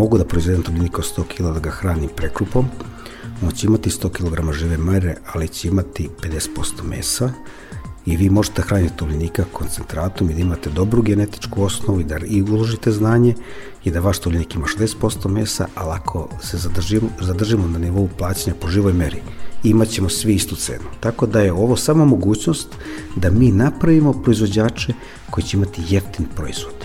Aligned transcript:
Mogu 0.00 0.18
da 0.18 0.24
proizvedem 0.24 0.62
tovljenika 0.62 0.98
od 0.98 1.08
100 1.16 1.24
kg 1.28 1.54
da 1.54 1.60
ga 1.60 1.70
hranim 1.70 2.10
prekrupom, 2.16 2.68
on 3.42 3.50
će 3.50 3.66
imati 3.66 3.90
100 3.90 4.08
kg 4.10 4.52
žive 4.52 4.76
mere, 4.78 5.16
ali 5.32 5.48
će 5.48 5.68
imati 5.68 6.08
50% 6.22 6.82
mesa 6.84 7.32
i 8.06 8.16
vi 8.16 8.30
možete 8.30 8.62
hraniti 8.62 8.96
tovljenika 8.96 9.44
koncentratom 9.52 10.30
i 10.30 10.34
da 10.34 10.40
imate 10.40 10.70
dobru 10.70 11.02
genetičku 11.02 11.62
osnovu 11.62 12.00
i 12.00 12.04
da 12.04 12.18
i 12.26 12.42
uložite 12.42 12.92
znanje 12.92 13.34
i 13.84 13.90
da 13.90 14.00
vaš 14.00 14.18
tovljenik 14.18 14.54
ima 14.54 14.66
60% 14.66 15.28
mesa, 15.28 15.66
ali 15.74 15.92
ako 15.92 16.28
se 16.42 16.58
zadržimo, 16.58 17.08
zadržimo 17.20 17.68
na 17.68 17.78
nivou 17.78 18.08
plaćanja 18.18 18.56
po 18.60 18.68
živoj 18.68 18.92
meri, 18.92 19.22
imaćemo 19.64 20.08
svi 20.08 20.34
istu 20.34 20.56
cenu. 20.56 20.88
Tako 21.00 21.26
da 21.26 21.40
je 21.40 21.52
ovo 21.52 21.76
samo 21.76 22.04
mogućnost 22.04 22.68
da 23.16 23.30
mi 23.30 23.52
napravimo 23.52 24.12
proizvođače 24.12 24.92
koji 25.30 25.44
će 25.44 25.56
imati 25.56 25.82
jeftin 25.88 26.26
proizvod. 26.36 26.79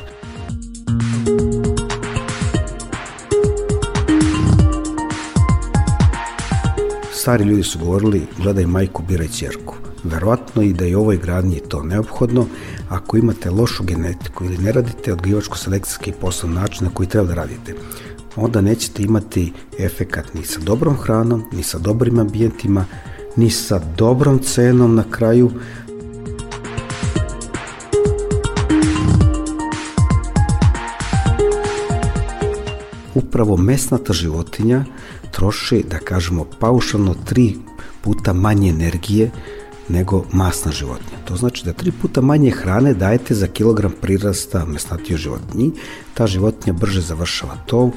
Stari 7.26 7.44
ljudi 7.44 7.64
su 7.64 7.80
govorili, 7.80 8.28
gledaj 8.38 8.66
majku, 8.66 9.04
biraj 9.08 9.28
čerku. 9.28 9.76
Verovatno 10.04 10.62
i 10.62 10.74
da 10.74 10.86
je 10.86 10.98
ovoj 10.98 11.18
gradnji 11.18 11.62
to 11.68 11.84
neophodno, 11.84 12.46
ako 12.90 13.18
imate 13.18 13.50
lošu 13.50 13.84
genetiku 13.84 14.46
ili 14.46 14.58
ne 14.58 14.72
radite 14.72 15.14
odgivačko-selekcijski 15.14 16.12
posao 16.22 16.50
način 16.50 16.86
na 16.86 16.94
koji 16.94 17.10
treba 17.10 17.28
da 17.28 17.34
radite, 17.34 17.74
onda 18.36 18.62
nećete 18.62 19.04
imati 19.04 19.54
efekat 19.80 20.34
ni 20.34 20.44
sa 20.44 20.60
dobrom 20.60 20.98
hranom, 20.98 21.44
ni 21.52 21.64
sa 21.64 21.78
dobrim 21.78 22.20
ambijentima, 22.20 22.86
ni 23.36 23.50
sa 23.50 23.82
dobrom 23.98 24.40
cenom 24.40 24.96
na 24.96 25.04
kraju. 25.12 25.52
Upravo 33.16 33.58
mesnata 33.58 34.14
životinja 34.14 34.86
troši, 35.32 35.84
da 35.90 36.00
kažemo, 36.00 36.46
paušalno 36.60 37.16
tri 37.26 37.56
puta 38.02 38.34
manje 38.34 38.70
energije 38.70 39.32
nego 39.90 40.26
masna 40.32 40.72
životinja. 40.72 41.18
To 41.26 41.36
znači 41.36 41.66
da 41.66 41.74
tri 41.74 41.92
puta 41.92 42.22
manje 42.22 42.52
hrane 42.52 42.94
dajete 42.94 43.36
za 43.36 43.48
kilogram 43.48 43.94
prirasta 44.02 44.66
mesnatio 44.66 45.18
životinji, 45.18 45.72
ta 46.14 46.28
životinja 46.28 46.74
brže 46.74 47.02
završava 47.02 47.56
tov. 47.66 47.92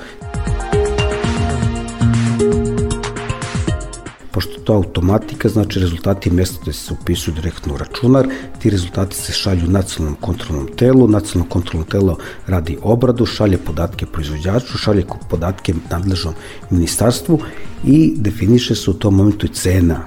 To 4.68 4.74
automatika, 4.74 5.48
znači 5.48 5.80
rezultati 5.80 6.30
mesnate 6.30 6.72
se 6.72 6.92
upisuju 6.92 7.34
direktno 7.34 7.74
u 7.74 7.76
računar, 7.76 8.26
ti 8.58 8.70
rezultati 8.70 9.16
se 9.16 9.32
šalju 9.32 9.66
nacionalnom 9.66 10.20
kontrolnom 10.20 10.68
telu, 10.76 11.08
nacionalno 11.08 11.50
kontrolno 11.50 11.86
telo 11.86 12.18
radi 12.46 12.78
obradu, 12.82 13.26
šalje 13.26 13.58
podatke 13.58 14.06
proizvođaču, 14.06 14.78
šalje 14.78 15.04
podatke 15.30 15.74
nadležnom 15.90 16.34
ministarstvu 16.70 17.40
i 17.84 18.14
definiše 18.16 18.74
se 18.74 18.90
u 18.90 18.94
tom 18.94 19.16
momentu 19.16 19.46
i 19.46 19.54
cena 19.54 20.04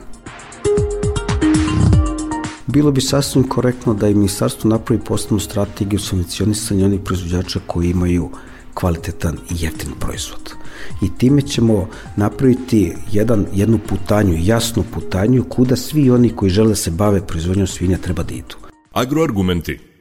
bilo 2.68 2.91
bi 2.91 3.02
sasvim 3.02 3.47
korektno 3.47 3.94
da 3.94 4.08
i 4.08 4.14
ministarstvo 4.14 4.69
napravi 4.69 5.02
posebnu 5.02 5.40
strategiju 5.40 6.00
subvencionisanja 6.00 6.85
onih 6.85 7.02
proizvođača 7.02 7.59
koji 7.68 7.90
imaju 7.90 8.30
kvalitetan 8.74 9.38
i 9.50 9.64
jeftin 9.64 9.91
proizvod. 10.00 10.60
I 11.02 11.18
time 11.18 11.42
ćemo 11.42 11.88
napraviti 12.16 12.94
jedan, 13.12 13.46
jednu 13.53 13.80
putanju, 13.90 14.38
jasnu 14.40 14.84
putanju 14.94 15.44
kuda 15.44 15.75
svi 15.75 16.09
oni 16.09 16.30
koji 16.30 16.50
žele 16.52 16.69
da 16.69 16.75
se 16.75 16.92
bave 16.92 17.28
proizvodnjom 17.28 17.68
svinja 17.68 17.97
treba 17.97 18.24
da 18.24 18.34
idu. 18.34 18.56
Agroargumenti 18.91 19.91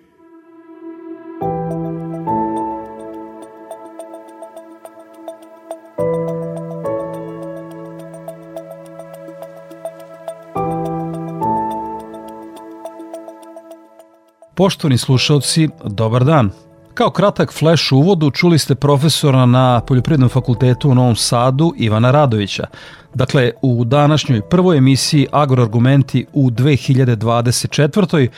Poštovani 14.61 14.99
slušalci, 14.99 15.69
dobar 15.85 16.25
dan. 16.25 16.51
Kao 17.01 17.11
kratak 17.11 17.53
fleš 17.53 17.93
u 17.93 17.97
uvodu 17.97 18.31
čuli 18.31 18.59
ste 18.59 18.75
profesora 18.75 19.47
na 19.47 19.81
Poljoprivrednom 19.87 20.29
fakultetu 20.29 20.91
u 20.91 20.95
Novom 20.95 21.17
Sadu 21.17 21.73
Ivana 21.77 22.11
Radovića. 22.11 22.67
Dakle, 23.15 23.51
u 23.63 23.85
današnjoj 23.85 24.43
prvoj 24.43 24.77
emisiji 24.77 25.27
Agroargumenti 25.33 26.27
u 26.33 26.51
2024. 26.51 28.29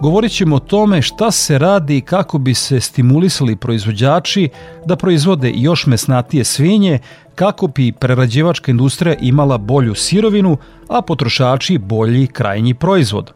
Govorit 0.00 0.32
ćemo 0.32 0.56
o 0.56 0.58
tome 0.58 1.02
šta 1.02 1.30
se 1.30 1.58
radi 1.58 2.00
kako 2.00 2.38
bi 2.38 2.54
se 2.54 2.80
stimulisali 2.80 3.56
proizvođači 3.56 4.48
da 4.86 4.96
proizvode 4.96 5.52
još 5.54 5.86
mesnatije 5.86 6.44
svinje, 6.44 6.98
kako 7.34 7.66
bi 7.66 7.92
prerađivačka 7.92 8.70
industrija 8.70 9.14
imala 9.20 9.58
bolju 9.58 9.94
sirovinu, 9.94 10.56
a 10.88 11.02
potrošači 11.02 11.78
bolji 11.78 12.26
krajnji 12.26 12.74
proizvod. 12.74 13.32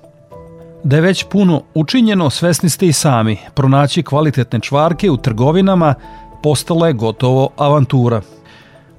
Da 0.84 0.96
je 0.96 1.02
već 1.02 1.24
puno 1.24 1.62
učinjeno, 1.74 2.30
svesni 2.30 2.70
ste 2.70 2.86
i 2.86 2.92
sami. 2.92 3.38
Pronaći 3.54 4.02
kvalitetne 4.02 4.60
čvarke 4.60 5.10
u 5.10 5.16
trgovinama 5.16 5.94
postala 6.42 6.86
je 6.86 6.92
gotovo 6.92 7.48
avantura. 7.56 8.20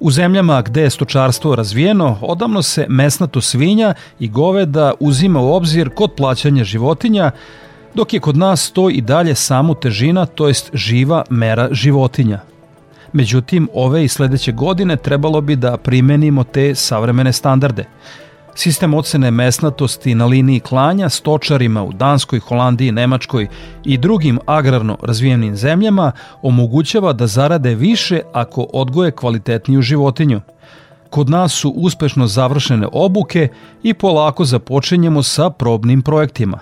U 0.00 0.10
zemljama 0.10 0.62
gde 0.62 0.82
je 0.82 0.90
stočarstvo 0.90 1.56
razvijeno, 1.56 2.18
odavno 2.22 2.62
se 2.62 2.86
mesnato 2.88 3.40
svinja 3.40 3.94
i 4.18 4.28
goveda 4.28 4.92
uzima 5.00 5.40
u 5.40 5.52
obzir 5.52 5.90
kod 5.94 6.12
plaćanja 6.16 6.64
životinja, 6.64 7.30
dok 7.94 8.12
je 8.12 8.20
kod 8.20 8.36
nas 8.36 8.70
to 8.70 8.90
i 8.90 9.00
dalje 9.00 9.34
samo 9.34 9.74
težina, 9.74 10.26
to 10.26 10.48
jest 10.48 10.70
živa 10.74 11.24
mera 11.30 11.68
životinja. 11.70 12.40
Međutim, 13.12 13.68
ove 13.74 14.04
i 14.04 14.08
sledeće 14.08 14.52
godine 14.52 14.96
trebalo 14.96 15.40
bi 15.40 15.56
da 15.56 15.76
primenimo 15.76 16.44
te 16.44 16.74
savremene 16.74 17.32
standarde– 17.32 17.84
Sistem 18.58 18.94
ocene 18.94 19.30
mesnatosti 19.30 20.14
na 20.14 20.26
liniji 20.26 20.60
klanja 20.60 21.08
stočarima 21.08 21.82
u 21.82 21.92
Danskoj, 21.92 22.38
Holandiji, 22.38 22.92
Nemačkoj 22.92 23.46
i 23.84 23.98
drugim 23.98 24.38
agrarno 24.46 24.98
razvijenim 25.02 25.56
zemljama 25.56 26.12
omogućava 26.42 27.12
da 27.12 27.26
zarade 27.26 27.74
više 27.74 28.20
ako 28.32 28.66
odgoje 28.72 29.10
kvalitetniju 29.10 29.82
životinju. 29.82 30.40
Kod 31.10 31.30
nas 31.30 31.52
su 31.52 31.70
uspešno 31.70 32.26
završene 32.26 32.88
obuke 32.92 33.48
i 33.82 33.94
polako 33.94 34.44
započinjemo 34.44 35.22
sa 35.22 35.50
probnim 35.50 36.02
projektima. 36.02 36.58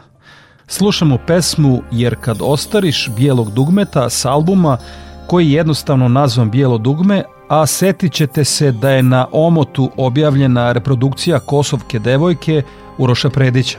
Slušamo 0.67 1.19
pesmu 1.27 1.83
Jer 1.91 2.17
kad 2.21 2.37
ostariš 2.41 3.09
bijelog 3.17 3.51
dugmeta 3.51 4.11
s 4.11 4.25
albuma 4.25 4.79
koji 5.27 5.47
je 5.47 5.53
jednostavno 5.53 6.09
nazvan 6.09 6.51
Bijelo 6.51 6.79
dugme, 6.79 7.25
a 7.49 7.67
setit 7.67 8.12
ćete 8.12 8.45
se 8.45 8.73
da 8.73 8.91
je 8.91 9.03
na 9.03 9.27
Omotu 9.33 9.91
objavljena 9.97 10.73
reprodukcija 10.73 11.39
Kosovke 11.39 11.99
devojke 11.99 12.62
Uroša 12.99 13.31
Predića. 13.31 13.79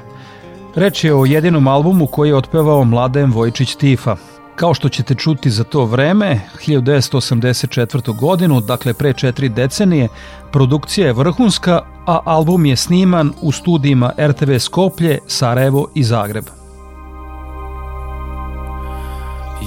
Reč 0.75 1.03
je 1.03 1.15
o 1.15 1.25
jedinom 1.25 1.67
albumu 1.67 2.07
koji 2.07 2.29
je 2.29 2.35
otpevao 2.35 2.83
Mladen 2.83 3.31
Vojčić 3.31 3.75
Tifa. 3.75 4.15
Kao 4.55 4.73
što 4.73 4.89
ćete 4.89 5.15
čuti 5.15 5.49
za 5.49 5.63
to 5.63 5.85
vreme, 5.85 6.41
1984. 6.67 8.19
godinu, 8.19 8.61
dakle 8.61 8.93
pre 8.93 9.13
četiri 9.13 9.49
decenije, 9.49 10.07
produkcija 10.51 11.07
je 11.07 11.13
vrhunska, 11.13 11.81
a 12.05 12.19
album 12.25 12.65
je 12.65 12.75
sniman 12.75 13.33
u 13.41 13.51
studijima 13.51 14.11
RTV 14.19 14.57
Skoplje, 14.57 15.19
Sarajevo 15.27 15.87
i 15.95 16.03
Zagreb. 16.03 16.45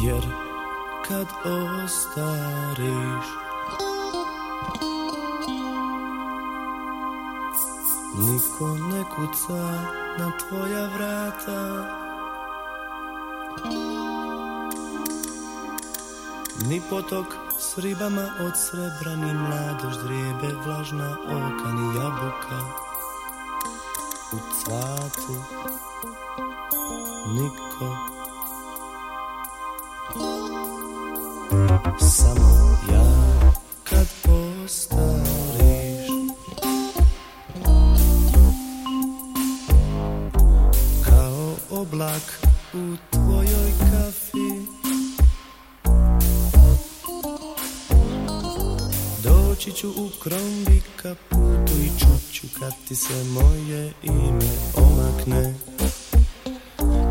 Jer 0.04 0.22
kad 1.08 1.26
ostariš 1.84 3.49
Niko 8.14 8.68
ne 8.68 9.04
kuca 9.04 9.62
na 10.18 10.32
tvoja 10.38 10.86
vrata. 10.86 11.60
Ni 16.68 16.82
potok 16.90 17.26
s 17.58 17.78
ribama 17.78 18.26
od 18.40 18.52
srebra 18.56 19.16
Ni 19.16 19.34
mladož 19.34 19.96
drijebe 20.04 20.54
vlažna 20.64 21.16
oka 21.24 21.72
Ni 21.72 21.96
jabuka. 21.96 22.60
U 24.32 24.36
cvatu 24.60 25.34
Niko. 27.26 27.96
Samo 32.00 32.76
ja 32.92 33.04
kad 33.84 34.06
postanem 34.22 35.29
oblak 41.92 42.40
u 42.74 42.96
tvojoj 43.10 43.70
kafi. 43.78 44.50
Doći 49.22 49.72
ću 49.72 49.90
u 49.90 50.10
krombi 50.22 50.82
kaputu 51.02 51.72
i 51.84 51.98
čuću 51.98 52.46
kad 52.60 52.72
ti 52.88 52.96
se 52.96 53.24
moje 53.24 53.92
ime 54.02 54.50
omakne 54.74 55.54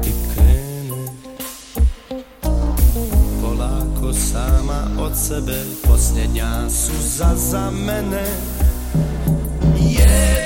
I 0.06 0.34
krene. 0.34 1.08
Polako 3.42 4.14
sama 4.14 4.88
od 5.00 5.12
sebe 5.28 5.64
posljednja 5.84 6.70
suza 6.70 7.36
za 7.36 7.72
mene. 7.72 8.26
Yeah 9.76 10.39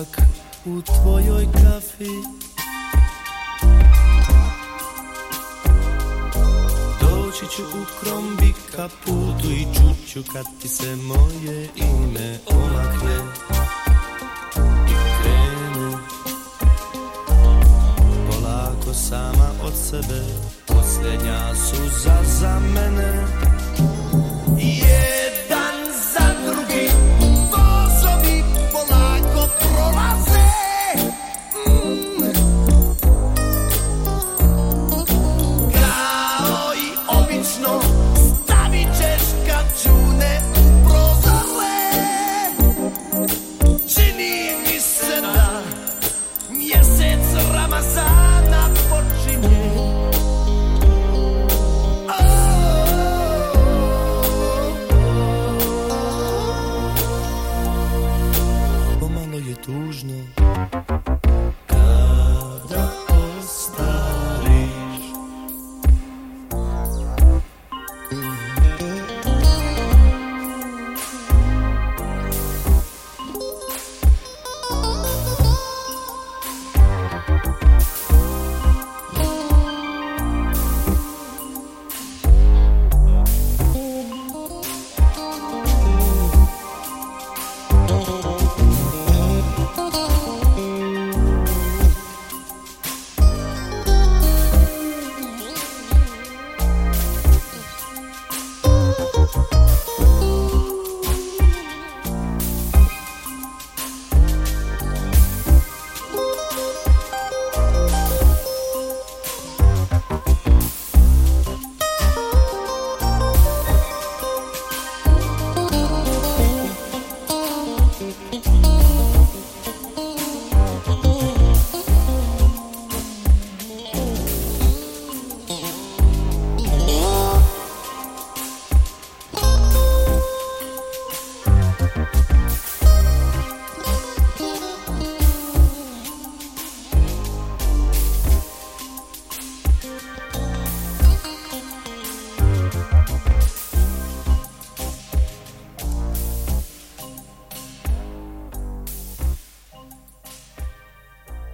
mrak 0.00 0.20
u 0.66 0.82
tvojoj 0.82 1.46
kafi. 1.52 2.10
Doći 7.00 7.56
ću 7.56 7.62
u 7.62 7.84
krombika 8.00 8.88
putu 9.04 9.50
i 9.50 9.66
čuću 9.74 10.32
kad 10.32 10.44
ti 10.62 10.68
se 10.68 10.96
moje 10.96 11.68
ime 11.76 12.38
omakne 12.46 13.16
I 14.88 14.94
krenu 15.22 15.98
polako 18.30 18.94
sama 18.94 19.50
od 19.62 19.72
sebe 19.90 20.22
Posljednja 20.66 21.54
suza 21.54 22.18
za 22.40 22.60
mene. 22.74 23.26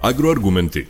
Agroargumenti. 0.07 0.87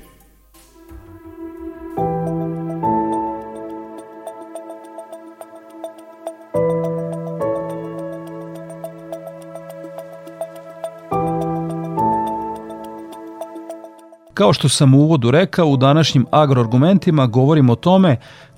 Kao 14.35 14.53
što 14.53 14.69
sam 14.69 14.95
u 14.95 14.99
uvodu 14.99 15.31
rekao, 15.31 15.67
u 15.67 15.77
današnjim 15.77 16.27
agroargumentima 16.31 17.27
govorimo 17.27 17.73
o 17.73 17.77
tome 17.77 18.17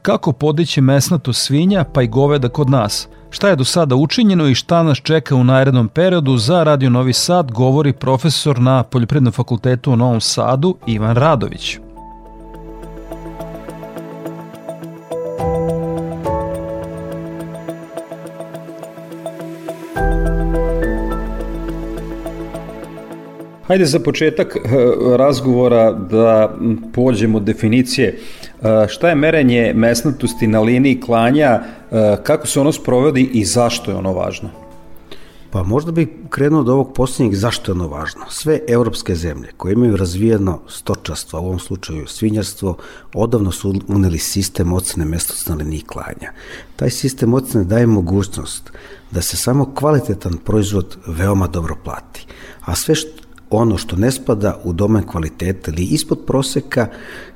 kako 0.09 0.33
podići 0.33 0.81
mesnato 0.81 1.33
svinja 1.33 1.85
pa 1.85 2.03
i 2.03 2.07
goveda 2.07 2.49
kod 2.49 2.71
nas. 2.71 3.09
Šta 3.31 3.49
je 3.49 3.57
do 3.57 3.65
sada 3.65 3.95
učinjeno 3.95 4.49
i 4.49 4.55
šta 4.55 4.83
nas 4.83 4.99
čeka 4.99 5.35
u 5.35 5.45
narednom 5.45 5.89
periodu 5.89 6.37
za 6.37 6.63
Radio 6.63 6.91
Novi 6.91 7.13
Sad 7.13 7.53
govori 7.53 7.93
profesor 7.93 8.59
na 8.61 8.83
Poljoprivrednom 8.83 9.33
fakultetu 9.33 9.93
u 9.93 9.97
Novom 9.97 10.21
Sadu 10.21 10.77
Ivan 10.87 11.17
Radović. 11.17 11.79
Hajde 23.67 23.85
za 23.85 23.99
početak 24.01 24.57
eh, 24.57 24.69
razgovora 25.17 25.93
da 25.93 26.57
pođemo 26.93 27.37
od 27.37 27.45
definicije. 27.45 28.19
Šta 28.89 29.09
je 29.09 29.15
merenje 29.15 29.73
mesnatosti 29.75 30.47
na 30.47 30.61
liniji 30.61 31.01
klanja, 31.01 31.61
kako 32.23 32.47
se 32.47 32.61
ono 32.61 32.73
sprovodi 32.73 33.23
i 33.23 33.45
zašto 33.45 33.91
je 33.91 33.97
ono 33.97 34.13
važno? 34.13 34.51
Pa 35.51 35.63
možda 35.63 35.93
bih 35.93 36.09
krenuo 36.31 36.61
od 36.61 36.69
ovog 36.69 36.93
posljednjeg 36.95 37.35
zašto 37.35 37.71
je 37.71 37.75
ono 37.75 37.89
važno. 37.89 38.21
Sve 38.29 38.61
evropske 38.69 39.15
zemlje 39.15 39.49
koje 39.57 39.73
imaju 39.73 39.97
razvijeno 39.97 40.61
stočarstvo, 40.69 41.41
u 41.41 41.45
ovom 41.45 41.59
slučaju 41.59 42.07
svinjarstvo, 42.07 42.77
odavno 43.15 43.53
su 43.53 43.75
uneli 43.89 44.19
sistem 44.19 44.73
ocene 44.73 45.05
mestosti 45.05 45.51
na 45.51 45.57
liniji 45.57 45.81
klanja. 45.81 46.33
Taj 46.77 46.91
sistem 46.91 47.35
ocene 47.35 47.65
daje 47.65 47.87
mogućnost 47.87 48.73
da 49.11 49.23
se 49.23 49.37
samo 49.37 49.75
kvalitetan 49.75 50.37
proizvod 50.45 50.97
veoma 51.07 51.47
dobro 51.47 51.77
plati. 51.85 52.27
A 52.65 52.75
sve 52.75 52.95
što 52.95 53.28
ono 53.51 53.79
što 53.79 53.97
ne 53.97 54.11
spada 54.13 54.61
u 54.65 54.73
domen 54.73 55.07
kvaliteta 55.07 55.71
ili 55.71 55.83
ispod 55.83 56.19
proseka, 56.27 56.89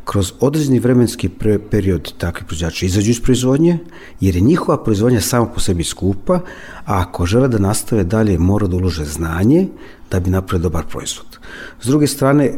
kroz 0.04 0.32
određeni 0.40 0.78
vremenski 0.78 1.28
period 1.70 2.12
takvi 2.18 2.46
proizvođači 2.46 2.86
izađu 2.86 3.10
iz 3.10 3.20
proizvodnje, 3.20 3.78
jer 4.20 4.36
je 4.36 4.40
njihova 4.40 4.84
proizvodnja 4.84 5.20
sama 5.20 5.46
po 5.46 5.60
sebi 5.60 5.84
skupa, 5.84 6.34
a 6.34 7.00
ako 7.00 7.26
žele 7.26 7.48
da 7.48 7.58
nastave 7.58 8.04
dalje, 8.04 8.38
mora 8.38 8.66
da 8.66 8.76
ulože 8.76 9.04
znanje 9.04 9.68
da 10.10 10.20
bi 10.20 10.30
napravili 10.30 10.62
dobar 10.62 10.84
proizvod. 10.86 11.38
S 11.80 11.86
druge 11.86 12.06
strane, 12.06 12.52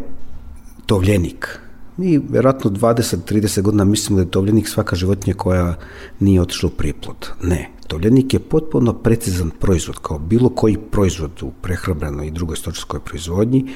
tovljenik. 0.86 1.63
Mi 1.96 2.18
verovatno 2.18 2.70
20-30 2.70 3.62
godina 3.62 3.84
mislimo 3.84 4.16
da 4.16 4.22
je 4.22 4.30
tovljenik 4.30 4.68
svaka 4.68 4.96
životinja 4.96 5.34
koja 5.34 5.74
nije 6.20 6.40
otišla 6.40 6.66
u 6.66 6.76
priplod. 6.76 7.30
Ne, 7.42 7.74
Tovljenik 7.86 8.34
je 8.34 8.40
potpuno 8.40 8.92
precizan 8.92 9.50
proizvod, 9.50 9.98
kao 10.02 10.18
bilo 10.18 10.48
koji 10.48 10.78
proizvod 10.90 11.42
u 11.42 11.50
prehrambenoj 11.62 12.26
i 12.26 12.30
drugoj 12.30 12.56
stočarskoj 12.56 13.00
proizvodnji. 13.00 13.66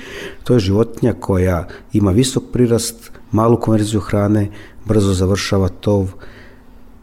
To 0.44 0.54
je 0.54 0.60
životinja 0.60 1.12
koja 1.20 1.68
ima 1.92 2.10
visok 2.10 2.42
prirast, 2.52 3.10
malu 3.32 3.60
konverziju 3.60 4.00
hrane, 4.00 4.50
brzo 4.84 5.12
završava 5.12 5.68
tov, 5.68 6.12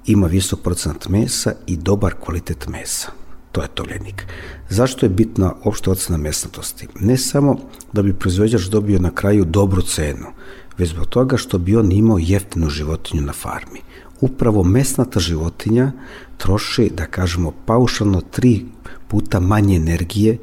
ima 0.05 0.27
visok 0.27 0.60
procenat 0.60 1.07
mesa 1.10 1.53
i 1.67 1.77
dobar 1.77 2.13
kvalitet 2.13 2.67
mesa. 2.67 3.12
To 3.55 3.62
je 3.62 3.67
tovljenik. 3.74 4.25
Zašto 4.69 5.05
je 5.05 5.09
bitna 5.09 5.53
opšta 5.63 5.91
ocena 5.91 6.17
mesnatosti? 6.17 6.88
Ne 7.00 7.17
samo 7.17 7.57
da 7.93 8.01
bi 8.01 8.13
proizvođač 8.13 8.62
dobio 8.62 9.00
na 9.00 9.12
kraju 9.12 9.45
dobru 9.45 9.81
cenu, 9.81 10.27
već 10.77 10.89
zbog 10.89 11.05
toga 11.05 11.38
što 11.38 11.57
bi 11.57 11.75
on 11.75 11.91
imao 11.91 12.17
jeftinu 12.19 12.69
životinju 12.69 13.21
na 13.21 13.33
farmi 13.33 13.79
upravo 14.21 14.63
mesnata 14.63 15.19
životinja 15.19 15.91
troši, 16.38 16.91
da 16.97 17.05
kažemo, 17.05 17.53
paušalno 17.65 18.21
tri 18.21 18.65
puta 19.07 19.39
manje 19.39 19.75
energije 19.75 20.38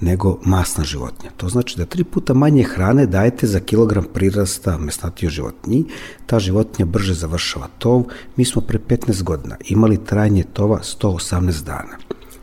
nego 0.00 0.38
masna 0.44 0.84
životinja. 0.84 1.30
To 1.36 1.48
znači 1.48 1.76
da 1.78 1.84
tri 1.84 2.04
puta 2.04 2.34
manje 2.34 2.62
hrane 2.62 3.06
dajete 3.06 3.46
za 3.46 3.60
kilogram 3.60 4.04
prirasta 4.14 4.78
mesnatio 4.78 5.30
životinji, 5.30 5.84
ta 6.26 6.38
životinja 6.38 6.86
brže 6.86 7.14
završava 7.14 7.68
tov. 7.78 8.04
Mi 8.36 8.44
smo 8.44 8.62
pre 8.62 8.78
15 8.78 9.22
godina 9.22 9.56
imali 9.68 10.04
trajanje 10.04 10.44
tova 10.52 10.80
118 11.00 11.64
dana. 11.64 11.96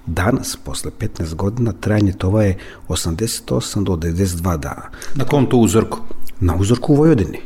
Danas, 0.05 0.57
posle 0.63 0.91
15 0.99 1.35
godina, 1.35 1.71
trajanje 1.71 2.11
tova 2.11 2.43
je 2.43 2.57
88 2.87 3.83
do 3.83 3.93
92 3.93 4.57
dana. 4.57 4.89
Na 5.15 5.25
kom 5.25 5.45
to 5.49 5.57
uzorku? 5.57 5.99
Na 6.39 6.55
uzorku 6.55 6.93
u 6.93 6.95
Vojvodini. 6.95 7.39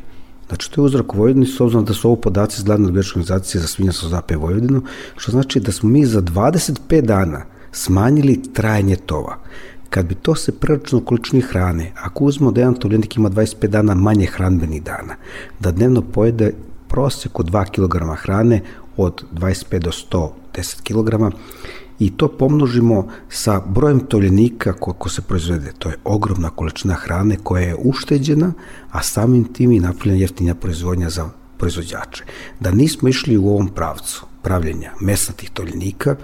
Znači, 0.47 0.71
to 0.71 0.81
je 0.81 0.85
uzrak 0.85 1.13
u 1.13 1.17
Vojvodini, 1.17 1.45
s 1.45 1.59
obzirom 1.61 1.85
da 1.85 1.93
su 1.93 2.07
ovo 2.07 2.15
podaci 2.15 2.55
iz 2.57 2.63
glavne 2.63 2.87
odbječke 2.87 3.19
organizacije 3.19 3.61
za 3.61 3.67
svinjarstvo 3.67 4.09
zape 4.09 4.35
Vojvodinu, 4.35 4.81
što 5.17 5.31
znači 5.31 5.59
da 5.59 5.71
smo 5.71 5.89
mi 5.89 6.05
za 6.05 6.21
25 6.21 7.01
dana 7.01 7.45
smanjili 7.71 8.43
trajanje 8.53 8.95
tova. 8.95 9.37
Kad 9.89 10.05
bi 10.05 10.15
to 10.15 10.35
se 10.35 10.51
preračunalo 10.51 11.05
količini 11.05 11.41
hrane, 11.41 11.91
ako 11.95 12.23
uzmemo 12.23 12.51
da 12.51 12.61
jedan 12.61 12.75
tovljenik 12.75 13.15
ima 13.15 13.29
25 13.29 13.67
dana 13.67 13.95
manje 13.95 14.25
hranbenih 14.25 14.83
dana, 14.83 15.15
da 15.59 15.71
dnevno 15.71 16.01
pojede 16.01 16.53
proseku 16.87 17.43
2 17.43 17.65
kg 17.65 18.21
hrane 18.21 18.61
od 18.97 19.23
25 19.33 19.79
do 19.79 19.91
110 20.53 20.81
kg, 20.83 21.35
i 21.99 22.09
to 22.17 22.27
pomnožimo 22.27 23.07
sa 23.29 23.61
brojem 23.65 23.99
tovljenika 23.99 24.73
koliko 24.73 25.09
se 25.09 25.21
proizvede. 25.21 25.71
To 25.79 25.89
je 25.89 25.97
ogromna 26.03 26.49
količina 26.49 26.93
hrane 26.93 27.37
koja 27.43 27.63
je 27.63 27.75
ušteđena, 27.79 28.53
a 28.91 29.03
samim 29.03 29.53
tim 29.53 29.71
i 29.71 29.79
napravljena 29.79 30.21
jeftinja 30.21 30.55
proizvodnja 30.55 31.09
za 31.09 31.29
proizvođače. 31.57 32.23
Da 32.59 32.71
nismo 32.71 33.09
išli 33.09 33.37
u 33.37 33.49
ovom 33.49 33.67
pravcu 33.67 34.25
pravljenja 34.41 34.91
mesnatih 35.01 35.49
tovljenika, 35.49 36.15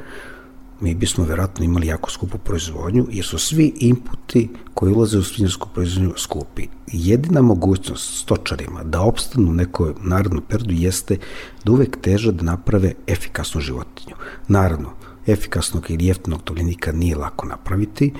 mi 0.84 0.96
bismo 0.96 1.26
verovatno 1.26 1.66
imali 1.66 1.88
jako 1.88 2.12
skupu 2.12 2.38
proizvodnju, 2.38 3.08
jer 3.12 3.26
su 3.26 3.38
svi 3.38 3.74
inputi 3.80 4.50
koji 4.74 4.94
ulaze 4.94 5.18
u 5.18 5.24
svinjarsku 5.24 5.70
proizvodnju 5.74 6.14
skupi. 6.18 6.68
Jedina 6.88 7.42
mogućnost 7.42 8.22
stočarima 8.22 8.84
da 8.84 9.02
opstanu 9.02 9.50
u 9.50 9.54
nekoj 9.54 9.94
narodnom 10.02 10.44
periodu 10.50 10.74
jeste 10.74 11.18
da 11.66 11.72
uvek 11.72 11.98
teže 12.02 12.32
da 12.32 12.44
naprave 12.44 12.94
efikasnu 13.08 13.62
životinju. 13.62 14.16
Naravno, 14.48 14.90
efikasnog 15.28 15.92
ili 15.92 16.06
jeftinog 16.06 16.42
tovljenika 16.44 16.92
nije 16.92 17.16
lako 17.16 17.46
napraviti. 17.48 18.14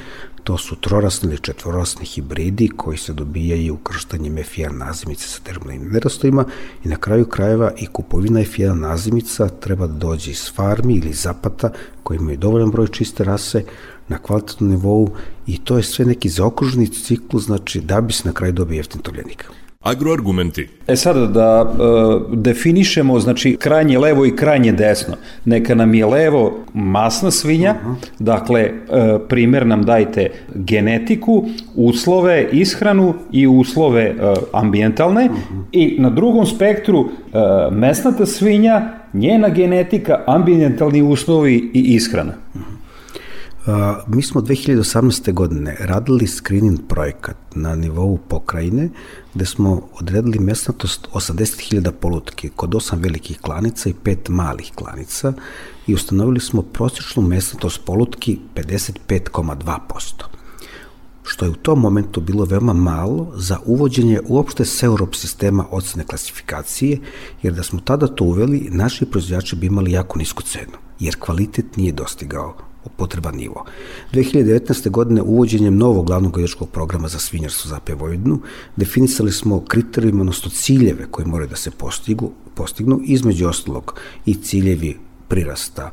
To 0.44 0.58
su 0.58 0.76
trorasni 0.76 1.30
ili 1.30 1.38
četvorasni 1.38 2.06
hibridi 2.06 2.70
koji 2.78 2.98
se 2.98 3.14
dobijaju 3.14 3.74
ukrštanjem 3.74 4.36
F1 4.36 4.72
nazimice 4.72 5.28
sa 5.28 5.40
terminalnim 5.44 5.92
nerastojima 5.92 6.46
i 6.84 6.88
na 6.88 6.96
kraju 6.96 7.26
krajeva 7.26 7.72
i 7.78 7.86
kupovina 7.86 8.40
F1 8.40 8.74
nazimica 8.74 9.50
treba 9.50 9.88
da 9.88 9.94
dođe 9.94 10.32
iz 10.32 10.52
farmi 10.56 10.96
ili 10.96 11.14
zapata 11.14 11.72
koji 12.04 12.18
imaju 12.18 12.38
dovoljan 12.38 12.72
broj 12.72 12.88
čiste 12.88 13.24
rase 13.24 13.64
na 14.08 14.18
kvalitetnom 14.18 14.70
nivou 14.70 15.10
i 15.48 15.58
to 15.58 15.78
je 15.78 15.84
sve 15.84 16.06
neki 16.06 16.30
zaokruženi 16.30 16.88
ciklus, 16.88 17.44
znači 17.44 17.82
da 17.82 18.02
bi 18.02 18.14
se 18.14 18.28
na 18.28 18.34
kraju 18.34 18.54
dobio 18.54 18.78
jeftin 18.78 19.02
tovljenik. 19.02 19.52
Agroargumenti. 19.84 20.68
E 20.88 20.96
sada 20.96 21.28
da 21.28 21.66
e, 21.66 22.36
definišemo 22.36 23.20
znači 23.20 23.58
krajnje 23.60 24.00
levo 24.00 24.26
i 24.26 24.36
krajnje 24.36 24.72
desno. 24.72 25.16
Neka 25.46 25.76
nam 25.76 25.94
je 25.94 26.06
levo 26.06 26.60
masna 26.74 27.32
svinja, 27.32 27.76
uh 27.82 27.92
-huh. 27.92 27.96
dakle 28.20 28.62
e, 28.62 28.72
primer 29.30 29.68
nam 29.68 29.84
dajte 29.84 30.32
genetiku, 30.56 31.46
uslove, 31.76 32.48
ishranu 32.52 33.14
i 33.32 33.48
uslove 33.48 34.04
e, 34.04 34.34
ambientalne 34.54 35.30
uh 35.30 35.36
-huh. 35.36 35.64
i 35.72 35.96
na 36.00 36.10
drugom 36.10 36.46
spektru 36.46 37.10
e, 37.10 37.38
mesnata 37.72 38.26
svinja, 38.26 38.94
njena 39.14 39.50
genetika, 39.50 40.24
ambientalni 40.26 41.02
uslovi 41.02 41.72
i 41.74 41.80
ishrana. 41.96 42.34
Uh 42.54 42.62
-huh. 42.62 42.73
Mi 44.08 44.22
smo 44.22 44.42
2018. 44.42 45.34
godine 45.34 45.76
radili 45.80 46.28
screening 46.28 46.80
projekat 46.88 47.38
na 47.56 47.76
nivou 47.76 48.18
pokrajine 48.18 48.90
gde 49.34 49.46
smo 49.46 49.82
odredili 50.00 50.40
mesnatost 50.40 51.08
80.000 51.14 51.92
polutke 51.92 52.50
kod 52.56 52.76
osam 52.76 53.00
velikih 53.00 53.40
klanica 53.42 53.90
i 53.90 53.94
pet 54.04 54.30
malih 54.30 54.72
klanica 54.76 55.34
i 55.88 55.94
ustanovili 55.94 56.40
smo 56.40 56.62
prosječnu 56.62 57.24
mesnatost 57.24 57.86
polutki 57.86 58.40
55,2% 58.56 60.24
što 61.24 61.46
je 61.46 61.52
u 61.52 61.56
tom 61.56 61.80
momentu 61.80 62.22
bilo 62.22 62.46
veoma 62.46 62.74
malo 62.74 63.32
za 63.36 63.60
uvođenje 63.66 64.20
uopšte 64.28 64.66
SEUROP 64.66 65.16
sistema 65.16 65.66
ocene 65.72 66.04
klasifikacije, 66.04 67.00
jer 67.44 67.54
da 67.54 67.64
smo 67.64 67.80
tada 67.80 68.08
to 68.08 68.24
uveli, 68.24 68.68
naši 68.72 69.06
proizvođači 69.06 69.56
bi 69.56 69.68
imali 69.68 69.92
jako 69.92 70.20
nisku 70.20 70.44
cenu, 70.44 70.78
jer 71.00 71.16
kvalitet 71.20 71.78
nije 71.78 71.92
dostigao 71.92 72.73
potreban 72.98 73.36
nivo. 73.36 73.66
2019. 74.14 74.90
godine 74.90 75.22
uvođenjem 75.22 75.78
novog 75.78 76.06
glavnog 76.06 76.32
godičkog 76.32 76.70
programa 76.70 77.08
za 77.08 77.20
svinjarstvo 77.20 77.70
za 77.70 77.80
Vojvodinu 77.88 78.40
definisali 78.76 79.32
smo 79.32 79.60
kriterijuma, 79.60 80.22
odnosno 80.22 80.50
ciljeve 80.50 81.06
koje 81.12 81.26
moraju 81.26 81.50
da 81.50 81.56
se 81.56 81.72
postigu, 81.72 82.32
postignu, 82.56 83.00
između 83.04 83.48
ostalog 83.48 84.00
i 84.26 84.36
ciljevi 84.36 84.98
prirasta 85.28 85.92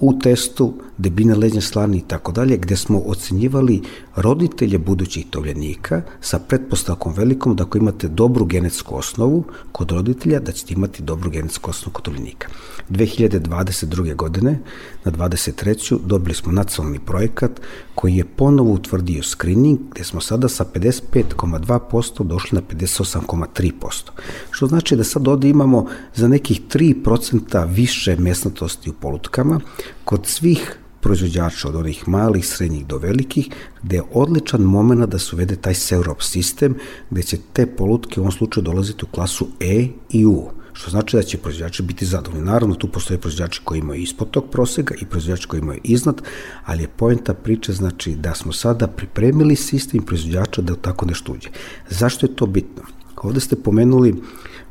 u 0.00 0.18
testu, 0.18 0.74
debine 0.98 1.34
leđne 1.34 1.60
slani 1.60 1.98
i 1.98 2.02
tako 2.08 2.32
dalje, 2.32 2.56
gde 2.56 2.76
smo 2.76 2.98
ocenjivali 2.98 3.82
roditelje 4.16 4.78
budućih 4.78 5.26
tovljenika 5.30 6.02
sa 6.20 6.38
pretpostavkom 6.38 7.14
velikom 7.14 7.56
da 7.56 7.64
ako 7.64 7.78
imate 7.78 8.08
dobru 8.08 8.44
genetsku 8.44 8.96
osnovu 8.96 9.44
kod 9.72 9.90
roditelja, 9.90 10.40
da 10.40 10.52
ćete 10.52 10.74
imati 10.74 11.02
dobru 11.02 11.30
genetsku 11.30 11.70
osnovu 11.70 11.92
kod 11.92 12.04
tovljenika. 12.04 12.48
2022. 12.90 14.14
godine 14.14 14.58
na 15.04 15.12
23. 15.12 15.98
dobili 16.06 16.34
smo 16.34 16.52
nacionalni 16.52 16.98
projekat 16.98 17.60
koji 17.94 18.16
je 18.16 18.24
ponovo 18.24 18.72
utvrdio 18.72 19.22
screening 19.22 19.78
gde 19.90 20.04
smo 20.04 20.20
sada 20.20 20.48
sa 20.48 20.64
55,2% 20.74 22.24
došli 22.24 22.56
na 22.56 22.62
58,3%. 22.78 24.10
Što 24.50 24.66
znači 24.66 24.96
da 24.96 25.04
sad 25.04 25.28
ovde 25.28 25.48
imamo 25.48 25.86
za 26.14 26.28
nekih 26.28 26.60
3% 26.72 27.72
više 27.74 28.16
mesnatosti 28.16 28.90
u 28.90 28.92
polutkama 28.92 29.60
kod 30.04 30.26
svih 30.26 30.78
proizvođača 31.00 31.68
od 31.68 31.76
onih 31.76 32.08
malih, 32.08 32.46
srednjih 32.46 32.86
do 32.86 32.98
velikih, 32.98 33.48
gde 33.82 33.96
je 33.96 34.02
odličan 34.12 34.60
moment 34.60 35.10
da 35.10 35.18
se 35.18 35.36
uvede 35.36 35.56
taj 35.56 35.74
Seurop 35.74 36.22
sistem, 36.22 36.76
gde 37.10 37.22
će 37.22 37.38
te 37.52 37.66
polutke 37.66 38.20
u 38.20 38.22
ovom 38.22 38.32
slučaju 38.32 38.64
dolaziti 38.64 39.04
u 39.04 39.14
klasu 39.14 39.48
E 39.60 39.88
i 40.10 40.26
U 40.26 40.50
što 40.74 40.90
znači 40.90 41.16
da 41.16 41.22
će 41.22 41.38
proizvođači 41.38 41.82
biti 41.82 42.06
zadovoljni. 42.06 42.44
Naravno, 42.44 42.74
tu 42.74 42.88
postoje 42.88 43.20
proizvođači 43.20 43.60
koji 43.64 43.78
imaju 43.78 44.02
ispod 44.02 44.30
tog 44.30 44.50
prosega 44.50 44.94
i 45.00 45.06
proizvođači 45.06 45.48
koji 45.48 45.60
imaju 45.60 45.80
iznad, 45.84 46.22
ali 46.64 46.82
je 46.82 46.88
poenta 46.88 47.34
priče 47.34 47.72
znači 47.72 48.14
da 48.14 48.34
smo 48.34 48.52
sada 48.52 48.86
pripremili 48.86 49.56
sistem 49.56 50.02
proizvođača 50.02 50.62
da 50.62 50.74
tako 50.74 51.06
nešto 51.06 51.32
uđe. 51.32 51.48
Zašto 51.90 52.26
je 52.26 52.36
to 52.36 52.46
bitno? 52.46 52.82
Ovde 53.16 53.40
ste 53.40 53.56
pomenuli 53.56 54.14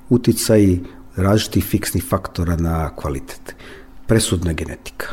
uticaj 0.09 0.77
različitih 1.15 1.65
fiksnih 1.65 2.03
faktora 2.09 2.55
na 2.55 2.95
kvalitet. 2.95 3.55
Presudna 4.13 4.53
genetika. 4.53 5.07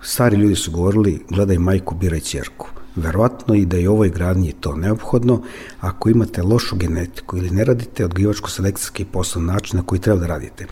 Stari 0.00 0.36
ljudi 0.36 0.54
su 0.54 0.70
govorili, 0.70 1.22
gledaj 1.30 1.58
majku, 1.58 1.94
biraj 1.94 2.20
čerku. 2.20 2.68
Verovatno 2.96 3.54
i 3.54 3.64
da 3.66 3.76
je 3.76 3.90
ovoj 3.90 4.10
gradnji 4.10 4.52
to 4.60 4.76
neophodno 4.76 5.42
ako 5.80 6.08
imate 6.08 6.42
lošu 6.42 6.76
genetiku 6.76 7.36
ili 7.36 7.50
ne 7.50 7.64
radite 7.64 8.04
odgivačko-selekcijski 8.04 9.04
posao 9.04 9.42
na 9.42 9.52
način 9.52 9.76
na 9.76 9.86
koji 9.86 10.00
treba 10.00 10.20
da 10.20 10.26
radite 10.26 10.66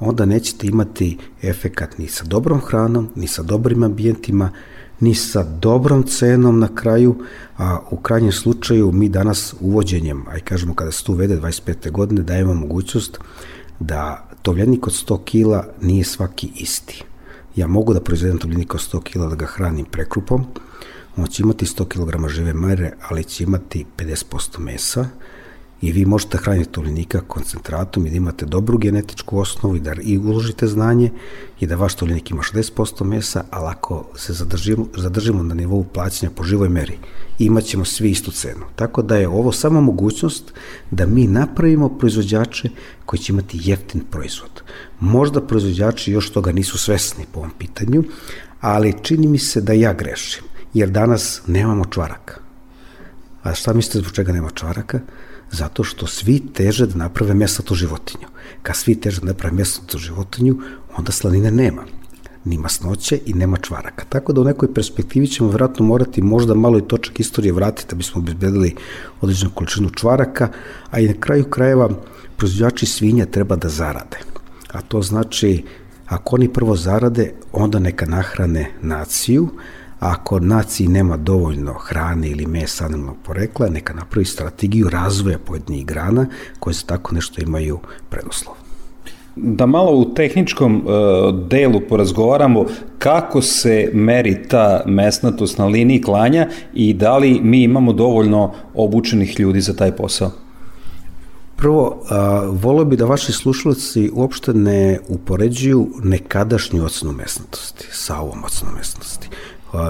onda 0.00 0.24
nećete 0.24 0.66
imati 0.66 1.18
efekat 1.42 1.98
ni 1.98 2.08
sa 2.08 2.24
dobrom 2.24 2.60
hranom, 2.60 3.08
ni 3.14 3.26
sa 3.26 3.42
dobrim 3.42 3.82
ambijentima, 3.82 4.50
ni 5.00 5.14
sa 5.14 5.42
dobrom 5.42 6.02
cenom 6.02 6.58
na 6.58 6.74
kraju, 6.74 7.16
a 7.56 7.78
u 7.90 7.96
krajnjem 7.96 8.32
slučaju 8.32 8.92
mi 8.92 9.08
danas 9.08 9.54
uvođenjem, 9.60 10.24
aj 10.28 10.40
kažemo 10.40 10.74
kada 10.74 10.92
se 10.92 11.04
tu 11.04 11.12
uvede 11.12 11.40
25. 11.40 11.90
godine, 11.90 12.22
dajemo 12.22 12.54
mogućnost 12.54 13.18
da 13.80 14.27
tovljenik 14.48 14.86
od 14.86 14.92
100 14.92 15.24
kila 15.24 15.66
nije 15.80 16.04
svaki 16.04 16.48
isti. 16.56 17.02
Ja 17.56 17.66
mogu 17.66 17.94
da 17.94 18.00
proizvedem 18.00 18.38
tovljenik 18.38 18.74
od 18.74 18.80
100 18.80 19.02
kila 19.02 19.26
da 19.28 19.34
ga 19.34 19.46
hranim 19.46 19.84
prekrupom, 19.84 20.46
on 21.16 21.26
će 21.26 21.42
imati 21.42 21.66
100 21.66 21.84
kg 21.88 22.28
žive 22.28 22.54
mere, 22.54 22.92
ali 23.08 23.24
će 23.24 23.44
imati 23.44 23.84
50% 23.96 24.58
mesa 24.58 25.08
i 25.80 25.92
vi 25.92 26.04
možete 26.04 26.38
hraniti 26.38 26.70
tovljenika 26.70 27.20
koncentratom 27.20 28.06
i 28.06 28.10
da 28.10 28.16
imate 28.16 28.46
dobru 28.46 28.78
genetičku 28.78 29.38
osnovu 29.38 29.76
i 29.76 29.80
da 29.80 29.94
i 30.02 30.18
uložite 30.18 30.66
znanje 30.66 31.10
i 31.60 31.66
da 31.66 31.76
vaš 31.76 31.94
tovljenik 31.94 32.30
ima 32.30 32.42
60% 32.42 33.04
mesa, 33.04 33.44
ali 33.50 33.66
ako 33.70 34.04
se 34.16 34.32
zadržimo, 34.32 34.86
zadržimo 34.96 35.42
na 35.42 35.54
nivou 35.54 35.84
plaćanja 35.84 36.32
po 36.36 36.44
živoj 36.44 36.68
meri, 36.68 36.98
imaćemo 37.38 37.84
svi 37.84 38.10
istu 38.10 38.30
cenu. 38.30 38.64
Tako 38.76 39.02
da 39.02 39.16
je 39.16 39.28
ovo 39.28 39.52
samo 39.52 39.80
mogućnost 39.80 40.52
da 40.90 41.06
mi 41.06 41.26
napravimo 41.26 41.88
proizvođače 41.88 42.70
koji 43.04 43.20
će 43.20 43.32
imati 43.32 43.60
jeftin 43.62 44.02
proizvod. 44.10 44.62
Možda 45.00 45.40
proizvođači 45.40 46.12
još 46.12 46.30
toga 46.30 46.52
nisu 46.52 46.78
svesni 46.78 47.24
po 47.32 47.38
ovom 47.38 47.50
pitanju, 47.58 48.04
ali 48.60 48.94
čini 49.02 49.26
mi 49.26 49.38
se 49.38 49.60
da 49.60 49.72
ja 49.72 49.92
grešim 49.92 50.44
jer 50.74 50.90
danas 50.90 51.42
nemamo 51.46 51.84
čvaraka. 51.84 52.40
A 53.42 53.54
šta 53.54 53.72
mislite 53.72 53.98
zbog 53.98 54.12
čega 54.12 54.32
nema 54.32 54.50
čvaraka? 54.50 55.00
Zato 55.52 55.84
što 55.84 56.06
svi 56.06 56.40
teže 56.54 56.86
da 56.86 56.98
naprave 56.98 57.34
mesatu 57.34 57.74
životinju. 57.74 58.26
Kad 58.62 58.76
svi 58.76 58.94
teže 59.00 59.20
da 59.20 59.26
naprave 59.26 59.56
mesatu 59.56 59.98
životinju, 59.98 60.56
onda 60.96 61.12
slanine 61.12 61.50
nema 61.50 61.84
ni 62.44 62.58
masnoće 62.58 63.20
i 63.26 63.34
nema 63.34 63.56
čvaraka. 63.56 64.04
Tako 64.08 64.32
da 64.32 64.40
u 64.40 64.44
nekoj 64.44 64.74
perspektivi 64.74 65.26
ćemo 65.26 65.48
vjerojatno 65.48 65.86
morati 65.86 66.22
možda 66.22 66.54
malo 66.54 66.78
i 66.78 66.88
točak 66.88 67.20
istorije 67.20 67.52
vratiti 67.52 67.88
da 67.90 67.96
bismo 67.96 68.20
obezbedili 68.20 68.74
određenu 69.20 69.50
količinu 69.54 69.90
čvaraka, 69.90 70.48
a 70.90 71.00
i 71.00 71.08
na 71.08 71.14
kraju 71.20 71.44
krajeva 71.44 71.88
proizvođači 72.36 72.86
svinja 72.86 73.26
treba 73.26 73.56
da 73.56 73.68
zarade. 73.68 74.18
A 74.72 74.80
to 74.80 75.02
znači, 75.02 75.64
ako 76.06 76.36
oni 76.36 76.52
prvo 76.52 76.76
zarade, 76.76 77.32
onda 77.52 77.78
neka 77.78 78.06
nahrane 78.06 78.70
naciju, 78.82 79.48
ako 80.00 80.40
naciji 80.40 80.88
nema 80.88 81.16
dovoljno 81.16 81.72
hrane 81.72 82.28
ili 82.28 82.46
mesa 82.46 82.84
animalnog 82.84 83.16
porekla, 83.22 83.68
neka 83.68 83.94
napravi 83.94 84.24
strategiju 84.24 84.88
razvoja 84.88 85.38
pojedinih 85.38 85.86
grana 85.86 86.26
koje 86.60 86.74
za 86.74 86.86
tako 86.86 87.14
nešto 87.14 87.42
imaju 87.42 87.78
preduslov. 88.10 88.54
Da 89.36 89.66
malo 89.66 89.92
u 89.92 90.14
tehničkom 90.14 90.76
uh, 90.76 91.48
delu 91.48 91.80
porazgovaramo 91.88 92.64
kako 92.98 93.42
se 93.42 93.90
meri 93.94 94.48
ta 94.48 94.82
mesnatost 94.86 95.58
na 95.58 95.66
liniji 95.66 96.02
klanja 96.02 96.48
i 96.74 96.94
da 96.94 97.18
li 97.18 97.40
mi 97.42 97.62
imamo 97.62 97.92
dovoljno 97.92 98.52
obučenih 98.74 99.40
ljudi 99.40 99.60
za 99.60 99.76
taj 99.76 99.96
posao? 99.96 100.30
Prvo, 101.56 102.02
a, 102.10 102.48
volio 102.52 102.84
bi 102.84 102.96
da 102.96 103.04
vaši 103.04 103.32
slušalci 103.32 104.10
uopšte 104.12 104.54
ne 104.54 104.98
upoređuju 105.08 105.88
nekadašnju 106.02 106.84
ocenu 106.84 107.12
mesnatosti 107.12 107.88
sa 107.90 108.20
ovom 108.20 108.44
ocenom 108.44 108.74
mesnatosti 108.74 109.28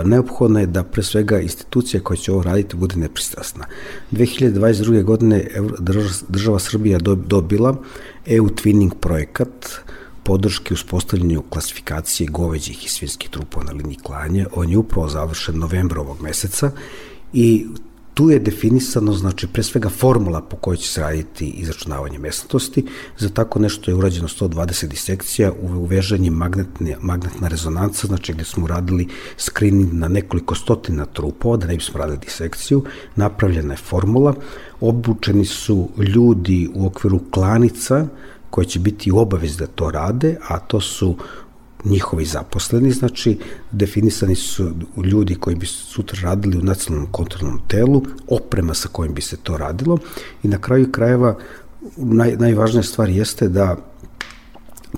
neophodno 0.04 0.60
je 0.60 0.66
da 0.66 0.82
pre 0.82 1.02
svega 1.02 1.40
institucija 1.40 2.00
koja 2.00 2.16
će 2.16 2.32
ovo 2.32 2.42
raditi 2.42 2.76
bude 2.76 2.96
nepristrasna. 2.96 3.66
2022. 4.12 5.02
godine 5.02 5.48
država 6.28 6.58
Srbija 6.58 6.98
dobila 7.26 7.76
EU 8.26 8.44
Twinning 8.48 8.94
projekat 9.00 9.66
podrške 10.22 10.74
uspostavljanju 10.74 11.42
klasifikacije 11.50 12.26
goveđih 12.30 12.86
i 12.86 12.88
svinskih 12.88 13.30
trupova 13.30 13.64
na 13.64 13.72
liniji 13.72 13.98
klanja. 14.02 14.46
On 14.54 14.70
je 14.70 14.78
upravo 14.78 15.08
završen 15.08 15.58
novembra 15.58 16.00
ovog 16.00 16.20
meseca 16.22 16.70
i 17.32 17.66
tu 18.18 18.30
je 18.30 18.38
definisano, 18.38 19.12
znači, 19.12 19.46
pre 19.46 19.62
svega 19.62 19.88
formula 19.88 20.40
po 20.40 20.56
kojoj 20.56 20.76
će 20.76 20.88
se 20.88 21.00
raditi 21.00 21.46
izračunavanje 21.46 22.18
mesnatosti. 22.18 22.84
Za 23.18 23.28
tako 23.28 23.58
nešto 23.58 23.90
je 23.90 23.94
urađeno 23.94 24.28
120 24.28 24.86
disekcija, 24.86 25.52
uvežanje 25.62 26.30
magnetne, 26.30 26.96
magnetna 27.00 27.48
rezonanca, 27.48 28.06
znači 28.06 28.32
gde 28.32 28.44
smo 28.44 28.66
radili 28.66 29.06
screening 29.36 29.92
na 29.92 30.08
nekoliko 30.08 30.54
stotina 30.54 31.06
trupova, 31.06 31.56
da 31.56 31.66
ne 31.66 31.76
bismo 31.76 31.98
radili 31.98 32.18
disekciju, 32.18 32.82
napravljena 33.16 33.72
je 33.72 33.84
formula, 33.86 34.34
obučeni 34.80 35.44
su 35.44 35.88
ljudi 35.98 36.68
u 36.74 36.86
okviru 36.86 37.20
klanica, 37.30 38.06
koji 38.50 38.66
će 38.66 38.78
biti 38.78 39.12
u 39.12 39.18
obavez 39.18 39.56
da 39.56 39.66
to 39.66 39.90
rade, 39.90 40.36
a 40.48 40.58
to 40.58 40.80
su 40.80 41.16
njihovi 41.84 42.24
zaposleni, 42.24 42.90
znači 42.90 43.38
definisani 43.70 44.34
su 44.34 44.70
ljudi 45.04 45.34
koji 45.34 45.56
bi 45.56 45.66
sutra 45.66 46.20
radili 46.22 46.58
u 46.58 46.62
nacionalnom 46.62 47.12
kontrolnom 47.12 47.60
telu, 47.68 48.02
oprema 48.28 48.74
sa 48.74 48.88
kojim 48.88 49.14
bi 49.14 49.22
se 49.22 49.36
to 49.36 49.56
radilo 49.56 49.98
i 50.42 50.48
na 50.48 50.58
kraju 50.58 50.92
krajeva 50.92 51.38
naj, 51.96 52.36
najvažnija 52.36 52.82
stvar 52.82 53.08
jeste 53.08 53.48
da 53.48 53.76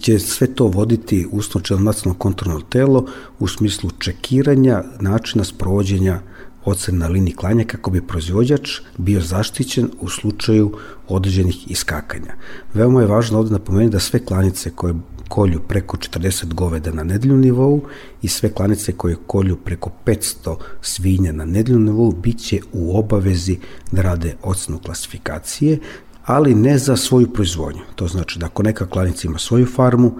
će 0.00 0.18
sve 0.18 0.46
to 0.54 0.66
voditi 0.66 1.26
usnočeno 1.30 1.80
nacionalno 1.80 2.18
kontrolno 2.18 2.60
telo 2.60 3.06
u 3.38 3.48
smislu 3.48 3.90
čekiranja 3.98 4.84
načina 5.00 5.44
sprovođenja 5.44 6.20
ocen 6.64 6.98
na 6.98 7.08
liniji 7.08 7.34
klanja 7.34 7.64
kako 7.64 7.90
bi 7.90 8.06
proizvođač 8.06 8.80
bio 8.98 9.20
zaštićen 9.20 9.90
u 10.00 10.08
slučaju 10.08 10.72
određenih 11.08 11.70
iskakanja. 11.70 12.34
Veoma 12.74 13.00
je 13.00 13.06
važno 13.06 13.38
ovde 13.38 13.52
napomenuti 13.52 13.92
da 13.92 14.00
sve 14.00 14.24
klanice 14.24 14.70
koje 14.70 14.94
kolju 15.28 15.60
preko 15.68 15.96
40 15.96 16.54
goveda 16.54 16.92
na 16.92 17.04
nedeljnom 17.04 17.40
nivou 17.40 17.82
i 18.22 18.28
sve 18.28 18.52
klanice 18.52 18.92
koje 18.92 19.16
kolju 19.26 19.56
preko 19.56 19.90
500 20.06 20.56
svinja 20.80 21.32
na 21.32 21.44
nedeljnom 21.44 21.84
nivou 21.84 22.12
bit 22.12 22.38
će 22.38 22.60
u 22.72 22.98
obavezi 22.98 23.58
da 23.92 24.02
rade 24.02 24.34
ocenu 24.42 24.78
klasifikacije, 24.78 25.78
ali 26.24 26.54
ne 26.54 26.78
za 26.78 26.96
svoju 26.96 27.32
proizvodnju. 27.32 27.82
To 27.94 28.08
znači 28.08 28.38
da 28.38 28.46
ako 28.46 28.62
neka 28.62 28.86
klanica 28.86 29.28
ima 29.28 29.38
svoju 29.38 29.66
farmu, 29.66 30.12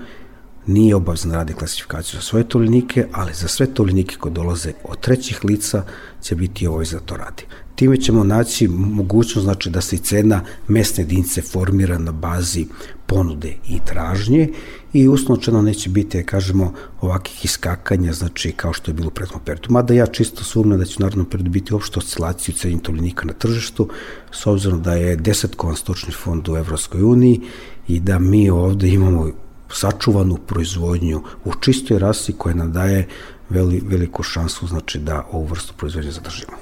nije 0.66 0.94
obavezno 0.94 1.31
da 1.31 1.37
radi 1.37 1.53
klasifikaciju 1.53 2.20
za 2.20 2.27
svoje 2.27 2.49
tolinike, 2.49 3.07
ali 3.12 3.35
za 3.35 3.49
sve 3.49 3.66
tolinike 3.66 4.16
koje 4.16 4.33
dolaze 4.33 4.73
od 4.85 5.01
trećih 5.01 5.44
lica 5.44 5.85
će 6.23 6.35
biti 6.35 6.66
ovo 6.66 6.85
za 6.85 7.01
to 7.01 7.16
radi. 7.16 7.44
Time 7.75 7.96
ćemo 7.96 8.25
naći 8.25 8.68
mogućnost 8.68 9.44
znači, 9.44 9.70
da 9.70 9.81
se 9.81 9.96
cena 9.96 10.44
mesne 10.68 11.05
jedinice 11.05 11.42
formira 11.42 11.99
na 11.99 12.12
bazi 12.12 12.66
ponude 13.07 13.55
i 13.68 13.79
tražnje 13.87 14.49
i 14.92 15.09
usnočeno 15.09 15.62
neće 15.62 15.90
biti, 15.90 16.18
da 16.18 16.27
kažemo, 16.27 16.73
ovakih 17.01 17.44
iskakanja, 17.44 18.12
znači 18.12 18.53
kao 18.53 18.73
što 18.73 18.90
je 18.90 18.94
bilo 18.94 19.09
u 19.09 19.11
prethodnom 19.11 19.44
periodu. 19.44 19.73
Mada 19.73 19.94
ja 19.94 20.07
čisto 20.07 20.44
sumnjam 20.44 20.79
da 20.79 20.85
će 20.85 20.96
u 20.99 21.03
narodnom 21.03 21.27
periodu 21.27 21.51
biti 21.51 21.75
uopšte 21.75 21.99
oscilaciju 21.99 22.55
cenih 22.55 22.81
tolinika 22.83 23.27
na 23.27 23.33
tržištu, 23.33 23.88
s 24.33 24.46
obzirom 24.46 24.83
da 24.83 24.94
je 24.94 25.16
desetkovan 25.16 25.77
stočni 25.77 26.12
fond 26.12 26.49
u 26.49 26.57
Evropskoj 26.57 27.03
uniji 27.03 27.40
i 27.88 28.01
da 28.01 28.18
mi 28.18 28.51
ovde 28.51 28.88
imamo 28.88 29.31
sačuvanu 29.72 30.37
proizvodnju 30.37 31.22
u 31.44 31.54
čistoj 31.61 31.98
rasi 31.98 32.33
koja 32.33 32.54
nam 32.54 32.72
daje 32.72 33.09
veli, 33.48 33.83
veliku 33.87 34.22
šansu 34.22 34.66
znači 34.66 34.98
da 34.98 35.26
ovu 35.33 35.44
vrstu 35.44 35.74
proizvodnje 35.76 36.11
zadržimo. 36.11 36.52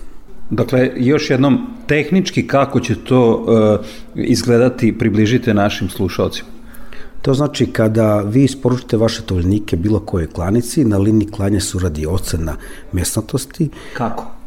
Dakle, 0.51 0.90
još 0.97 1.31
jednom, 1.31 1.66
tehnički 1.87 2.47
kako 2.47 2.81
će 2.81 2.94
to 3.05 3.35
uh, 3.35 3.87
izgledati, 4.14 4.99
približite 4.99 5.55
našim 5.55 5.88
slušalcima? 5.88 6.49
To 7.23 7.35
znači 7.35 7.66
kada 7.66 8.21
vi 8.21 8.44
isporučite 8.44 8.97
vaše 8.97 9.23
tovljenike 9.23 9.77
bilo 9.77 10.01
koje 10.01 10.27
klanici, 10.27 10.85
na 10.85 10.99
liniji 10.99 11.29
klanja 11.29 11.61
se 11.61 11.77
uradi 11.77 12.07
ocena 12.07 12.57
mesnatosti. 12.92 13.68
Kako? 13.94 14.38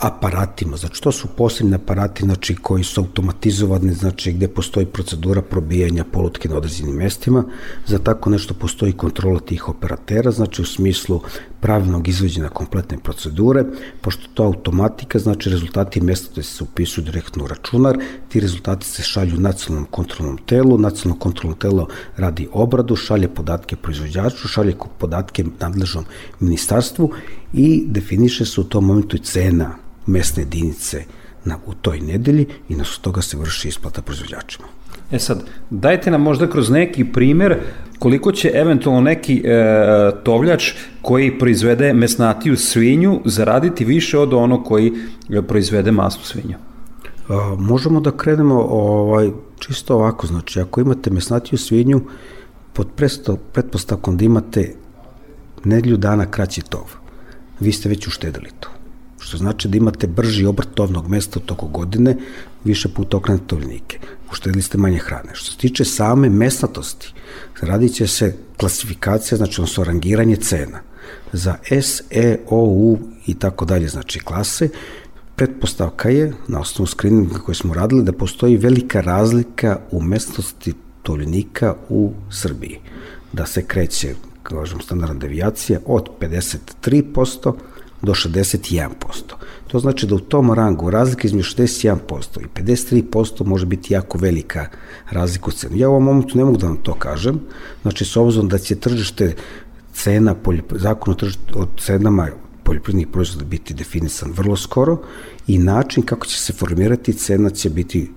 Aparatima. 0.00 0.76
Znači, 0.76 1.02
to 1.02 1.12
su 1.12 1.28
posebni 1.36 1.74
aparati 1.74 2.24
znači, 2.24 2.54
koji 2.54 2.84
su 2.84 3.00
automatizovani, 3.00 3.92
znači, 3.92 4.32
gde 4.32 4.48
postoji 4.48 4.86
procedura 4.86 5.42
probijanja 5.42 6.04
polutke 6.04 6.48
na 6.48 6.56
određenim 6.56 6.96
mestima. 6.96 7.44
Za 7.86 7.98
tako 7.98 8.30
nešto 8.30 8.54
postoji 8.54 8.92
kontrola 8.92 9.40
tih 9.40 9.68
operatera, 9.68 10.30
znači 10.30 10.62
u 10.62 10.64
smislu 10.64 11.20
pravilnog 11.60 12.08
izvođenja 12.08 12.48
kompletne 12.48 12.98
procedure, 12.98 13.64
pošto 14.00 14.28
to 14.34 14.42
automatika, 14.42 15.18
znači 15.18 15.50
rezultati 15.50 16.00
mesta 16.00 16.42
se 16.42 16.64
upisuju 16.64 17.04
direktno 17.04 17.44
u 17.44 17.48
računar, 17.48 17.98
ti 18.28 18.40
rezultati 18.40 18.86
se 18.86 19.02
šalju 19.02 19.40
nacionalnom 19.40 19.90
kontrolnom 19.90 20.38
telu, 20.46 20.78
nacionalno 20.78 21.20
kontrolno 21.20 21.56
telo 21.56 21.88
radi 22.16 22.48
obradu, 22.52 22.96
šalje 22.96 23.28
podatke 23.28 23.76
proizvođaču, 23.76 24.48
šalje 24.48 24.74
podatke 24.98 25.44
nadležnom 25.60 26.04
ministarstvu 26.40 27.12
i 27.52 27.84
definiše 27.86 28.44
se 28.44 28.60
u 28.60 28.64
tom 28.64 28.86
momentu 28.86 29.16
i 29.16 29.18
cena 29.20 29.89
mesne 30.06 30.42
jedinice 30.42 31.04
na, 31.44 31.58
u 31.66 31.74
toj 31.74 32.00
nedelji 32.00 32.46
i 32.68 32.76
na 32.76 32.84
toga 33.00 33.22
se 33.22 33.36
vrši 33.36 33.68
isplata 33.68 34.02
proizvođačima. 34.02 34.66
E 35.10 35.18
sad, 35.18 35.42
dajte 35.70 36.10
nam 36.10 36.22
možda 36.22 36.50
kroz 36.50 36.70
neki 36.70 37.04
primer 37.04 37.56
koliko 37.98 38.32
će 38.32 38.50
eventualno 38.54 39.00
neki 39.00 39.42
e, 39.44 40.10
tovljač 40.22 40.72
koji 41.02 41.38
proizvede 41.38 41.92
mesnatiju 41.92 42.56
svinju 42.56 43.20
zaraditi 43.24 43.84
više 43.84 44.18
od 44.18 44.34
ono 44.34 44.64
koji 44.64 44.92
proizvede 45.48 45.92
masnu 45.92 46.24
svinju? 46.24 46.56
A, 47.28 47.56
možemo 47.58 48.00
da 48.00 48.16
krenemo 48.16 48.66
ovaj, 48.70 49.30
čisto 49.58 49.94
ovako, 49.94 50.26
znači 50.26 50.60
ako 50.60 50.80
imate 50.80 51.10
mesnatiju 51.10 51.58
svinju 51.58 52.00
pod 52.72 52.88
presto, 52.96 53.36
pretpostavkom 53.36 54.16
da 54.16 54.24
imate 54.24 54.74
nedelju 55.64 55.96
dana 55.96 56.26
kraći 56.30 56.62
tov, 56.62 56.94
vi 57.60 57.72
ste 57.72 57.88
već 57.88 58.06
uštedili 58.06 58.50
to 58.60 58.79
što 59.20 59.36
znači 59.36 59.68
da 59.68 59.76
imate 59.76 60.06
brži 60.06 60.46
obrt 60.46 60.68
tovnog 60.74 61.08
mesta 61.08 61.38
u 61.38 61.46
toku 61.46 61.68
godine, 61.68 62.16
više 62.64 62.88
puta 62.88 63.16
okrenete 63.16 63.46
tovljenike. 63.46 63.98
Uštedili 64.32 64.62
ste 64.62 64.78
manje 64.78 64.98
hrane. 64.98 65.30
Što 65.32 65.52
se 65.52 65.58
tiče 65.58 65.84
same 65.84 66.28
mesnatosti, 66.30 67.12
radit 67.60 67.94
će 67.94 68.06
se 68.06 68.36
klasifikacija, 68.56 69.38
znači 69.38 69.60
odnosno 69.60 69.84
rangiranje 69.84 70.36
cena 70.36 70.80
za 71.32 71.56
S, 71.70 72.02
E, 72.10 72.38
O, 72.48 72.64
U 72.64 72.98
i 73.26 73.34
tako 73.34 73.64
dalje, 73.64 73.88
znači 73.88 74.20
klase, 74.20 74.68
pretpostavka 75.36 76.08
je, 76.08 76.32
na 76.48 76.60
osnovu 76.60 76.86
skrininga 76.86 77.38
koje 77.38 77.54
smo 77.54 77.74
radili, 77.74 78.04
da 78.04 78.12
postoji 78.12 78.56
velika 78.56 79.00
razlika 79.00 79.78
u 79.90 80.02
mesnosti 80.02 80.74
tovljenika 81.02 81.74
u 81.88 82.12
Srbiji. 82.30 82.78
Da 83.32 83.46
se 83.46 83.64
kreće, 83.64 84.14
kažem, 84.42 84.80
standardna 84.80 85.14
devijacija 85.14 85.80
od 85.86 86.08
53% 86.20 87.54
do 88.02 88.14
61%. 88.14 88.88
To 89.66 89.78
znači 89.78 90.06
da 90.06 90.14
u 90.14 90.18
tom 90.20 90.52
rangu 90.52 90.90
razlika 90.90 91.28
između 91.28 91.48
61% 91.56 91.96
i 92.40 92.62
53% 92.62 93.46
može 93.46 93.66
biti 93.66 93.94
jako 93.94 94.18
velika 94.18 94.66
razlika 95.10 95.46
u 95.46 95.50
cenu. 95.50 95.76
Ja 95.76 95.88
u 95.88 95.92
ovom 95.92 96.04
momentu 96.04 96.38
ne 96.38 96.44
mogu 96.44 96.56
da 96.56 96.66
vam 96.66 96.76
to 96.76 96.94
kažem, 96.94 97.40
znači 97.82 98.04
s 98.04 98.16
obzirom 98.16 98.48
da 98.48 98.58
će 98.58 98.74
tržište 98.74 99.34
cena, 99.94 100.34
zakon 100.70 101.12
o, 101.12 101.16
tržište, 101.16 101.42
o 101.54 101.66
cenama 101.78 102.28
poljoprivrednih 102.64 103.06
proizvoda 103.06 103.44
biti 103.44 103.74
definisan 103.74 104.32
vrlo 104.32 104.56
skoro 104.56 104.98
i 105.46 105.58
način 105.58 106.02
kako 106.02 106.26
će 106.26 106.38
se 106.38 106.52
formirati 106.52 107.12
cena 107.12 107.50
će 107.50 107.70
biti 107.70 108.10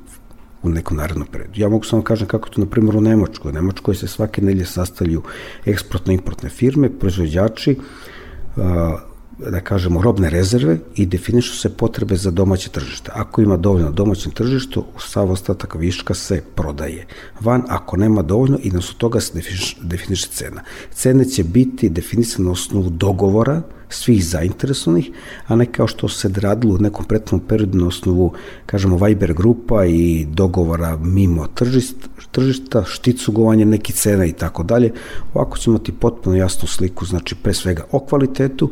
u 0.63 0.69
nekom 0.69 0.98
narednom 0.98 1.28
periodu. 1.32 1.60
Ja 1.60 1.69
mogu 1.69 1.84
samo 1.84 2.02
da 2.02 2.08
kažem 2.08 2.28
kako 2.28 2.50
to, 2.50 2.62
na 2.62 2.67
primjer, 2.67 2.96
u 2.96 3.02
Nemačkoj. 3.02 3.50
U 3.50 3.54
Nemačkoj 3.54 3.96
se 3.96 4.08
svake 4.08 4.41
nelje 4.41 4.65
sastavljaju 4.65 5.22
eksportno-importne 5.65 6.50
firme, 6.50 6.89
proizvođači, 7.00 7.76
da 9.38 9.62
kažemo, 9.62 10.02
robne 10.02 10.30
rezerve 10.30 10.78
i 10.96 11.06
definišu 11.06 11.58
se 11.58 11.69
potrebe 11.69 12.15
za 12.15 12.32
domaće 12.32 12.69
tržište. 12.69 13.12
Ako 13.15 13.41
ima 13.41 13.58
dovoljno 13.58 13.91
domaćem 13.91 14.32
tržištu, 14.32 14.86
sav 15.00 15.32
ostatak 15.32 15.76
viška 15.76 16.13
se 16.13 16.41
prodaje 16.56 17.06
van, 17.41 17.63
ako 17.67 17.98
nema 17.98 18.22
dovoljno 18.22 18.58
i 18.63 18.72
nas 18.72 18.89
od 18.89 18.98
toga 18.98 19.19
se 19.19 19.34
definiše, 19.34 19.78
definiše 19.82 20.28
cena. 20.28 20.62
Cene 20.93 21.26
će 21.26 21.43
biti 21.43 21.89
definisane 21.89 22.46
na 22.46 22.52
osnovu 22.52 22.89
dogovora 22.89 23.62
svih 23.89 24.26
zainteresovanih, 24.26 25.12
a 25.48 25.56
ne 25.56 25.65
kao 25.65 25.88
što 25.88 26.10
se 26.10 26.32
radilo 26.36 26.76
u 26.76 26.78
nekom 26.78 27.06
pretnom 27.06 27.39
periodu 27.39 27.78
na 27.78 27.88
osnovu, 27.88 28.34
kažemo, 28.65 28.98
Viber 29.06 29.34
grupa 29.34 29.86
i 29.86 30.26
dogovora 30.30 30.98
mimo 30.98 31.48
tržišta, 31.48 32.08
tržišta 32.32 32.84
šticugovanje 32.88 33.65
neki 33.65 33.93
cena 33.93 34.26
i 34.26 34.34
tako 34.34 34.63
dalje. 34.63 34.93
Ovako 35.34 35.58
ćemo 35.58 35.78
ti 35.78 35.91
potpuno 35.91 36.36
jasnu 36.36 36.67
sliku, 36.67 37.06
znači 37.06 37.36
pre 37.36 37.54
svega 37.54 37.84
o 37.91 38.00
kvalitetu 38.00 38.72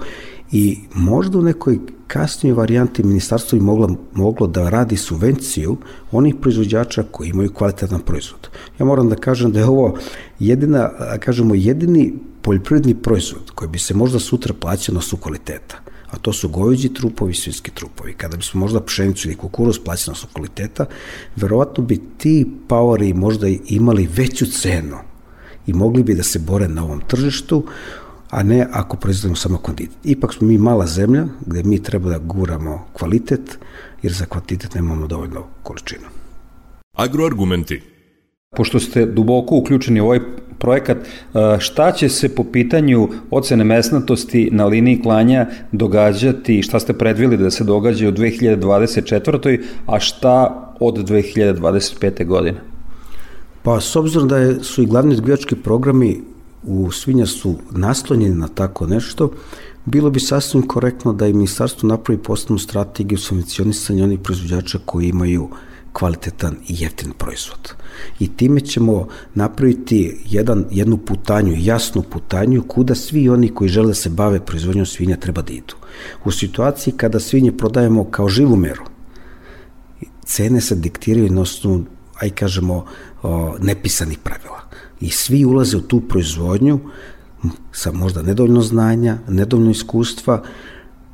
i 0.52 0.80
možda 0.94 1.38
u 1.38 1.42
nekoj 1.42 1.80
kasnijoj 2.08 2.56
varijanti 2.56 3.04
ministarstvo 3.04 3.60
bi 3.60 3.66
moglo, 3.66 3.96
moglo 4.14 4.48
da 4.48 4.70
radi 4.70 4.98
subvenciju 4.98 5.78
onih 6.12 6.36
proizvođača 6.42 7.04
koji 7.12 7.30
imaju 7.30 7.54
kvalitetan 7.54 8.00
proizvod. 8.00 8.50
Ja 8.80 8.86
moram 8.86 9.10
da 9.10 9.16
kažem 9.16 9.52
da 9.52 9.60
je 9.60 9.66
ovo 9.66 9.98
jedina, 10.40 10.90
kažemo, 11.20 11.56
jedini 11.56 12.14
poljoprivredni 12.42 12.96
proizvod 12.96 13.52
koji 13.56 13.70
bi 13.70 13.80
se 13.80 13.94
možda 13.94 14.20
sutra 14.20 14.54
plaćao 14.54 14.96
na 14.96 15.02
su 15.02 15.18
kvaliteta 15.18 15.92
a 16.12 16.18
to 16.18 16.34
su 16.34 16.50
goveđi 16.50 16.94
trupovi 16.94 17.34
svinski 17.34 17.72
trupovi. 17.72 18.14
Kada 18.14 18.38
bismo 18.38 18.60
možda 18.60 18.82
pšenicu 18.82 19.28
ili 19.28 19.38
kukuruz 19.38 19.80
plaćali 19.86 20.14
na 20.14 20.16
su 20.16 20.28
kvaliteta, 20.34 20.86
verovatno 21.36 21.84
bi 21.84 22.02
ti 22.18 22.48
paori 22.68 23.14
možda 23.14 23.48
imali 23.68 24.10
veću 24.16 24.46
cenu 24.46 24.98
i 25.68 25.74
mogli 25.74 26.04
bi 26.04 26.16
da 26.16 26.24
se 26.24 26.40
bore 26.40 26.68
na 26.68 26.84
ovom 26.84 27.02
tržištu, 27.08 27.64
a 28.32 28.44
ne 28.44 28.68
ako 28.72 28.98
proizvodimo 28.98 29.36
samo 29.36 29.58
kvantitet. 29.58 29.98
Ipak 30.04 30.34
smo 30.34 30.48
mi 30.48 30.58
mala 30.58 30.88
zemlja 30.88 31.26
gde 31.46 31.64
mi 31.64 31.84
treba 31.84 32.10
da 32.10 32.18
guramo 32.18 32.86
kvalitet, 32.94 33.60
jer 34.04 34.14
za 34.14 34.26
kvantitet 34.26 34.76
nemamo 34.76 35.08
dovoljno 35.08 35.44
količinu. 35.64 36.08
Agroargumenti. 36.94 37.82
Pošto 38.56 38.80
ste 38.80 39.06
duboko 39.06 39.56
uključeni 39.56 40.02
u 40.02 40.06
ovaj 40.06 40.20
projekat, 40.60 40.98
šta 41.60 41.92
će 41.92 42.10
se 42.10 42.36
po 42.36 42.44
pitanju 42.44 43.10
ocene 43.32 43.64
mesnatosti 43.64 44.50
na 44.52 44.66
liniji 44.66 45.02
klanja 45.02 45.48
događati 45.72 46.64
šta 46.64 46.80
ste 46.80 46.94
predvili 46.94 47.38
da 47.38 47.52
se 47.52 47.64
događa 47.64 48.10
u 48.10 48.12
2024. 48.12 49.62
a 49.86 50.00
šta 50.00 50.74
od 50.80 51.10
2025. 51.10 52.26
godine? 52.26 52.60
Pa 53.64 53.82
s 53.82 53.96
obzirom 53.96 54.28
da 54.28 54.64
su 54.64 54.84
i 54.84 54.86
glavni 54.86 55.14
izgledački 55.14 55.56
programi 55.56 56.22
u 56.64 56.92
svinja 56.92 57.26
su 57.26 57.56
naslonjeni 57.72 58.36
na 58.36 58.48
tako 58.48 58.88
nešto, 58.88 59.32
bilo 59.86 60.10
bi 60.10 60.20
sasvim 60.20 60.68
korektno 60.68 61.14
da 61.14 61.28
i 61.28 61.34
ministarstvo 61.34 61.90
napravi 61.90 62.22
posebnu 62.22 62.58
strategiju 62.58 63.18
subvencionisanja 63.18 64.04
onih 64.04 64.20
proizvođača 64.20 64.80
koji 64.86 65.10
imaju 65.10 65.50
kvalitetan 65.94 66.56
i 66.68 66.76
jeftin 66.80 67.12
proizvod. 67.18 67.74
I 68.20 68.28
time 68.28 68.62
ćemo 68.62 69.08
napraviti 69.34 70.18
jedan, 70.26 70.66
jednu 70.72 70.98
putanju, 70.98 71.56
jasnu 71.58 72.02
putanju 72.02 72.64
kuda 72.68 72.96
svi 72.96 73.30
oni 73.30 73.50
koji 73.50 73.70
žele 73.70 73.88
da 73.88 73.94
se 73.94 74.10
bave 74.10 74.40
proizvodnjom 74.40 74.86
svinja 74.86 75.18
treba 75.18 75.42
da 75.42 75.54
idu. 75.54 75.76
U 76.26 76.32
situaciji 76.32 76.94
kada 76.98 77.20
svinje 77.20 77.58
prodajemo 77.58 78.04
kao 78.04 78.30
živu 78.30 78.56
meru, 78.56 78.84
cene 80.26 80.62
se 80.62 80.76
diktiraju 80.76 81.32
na 81.32 81.42
osnovu, 81.42 81.84
aj 82.20 82.30
kažemo, 82.30 82.86
nepisanih 83.60 84.18
pravila 84.18 84.71
i 85.02 85.10
svi 85.10 85.46
ulaze 85.46 85.78
u 85.78 85.82
tu 85.82 86.02
proizvodnju 86.02 86.80
sa 87.72 87.92
možda 87.92 88.22
nedovoljno 88.22 88.62
znanja, 88.62 89.18
nedovoljno 89.28 89.72
iskustva, 89.72 90.44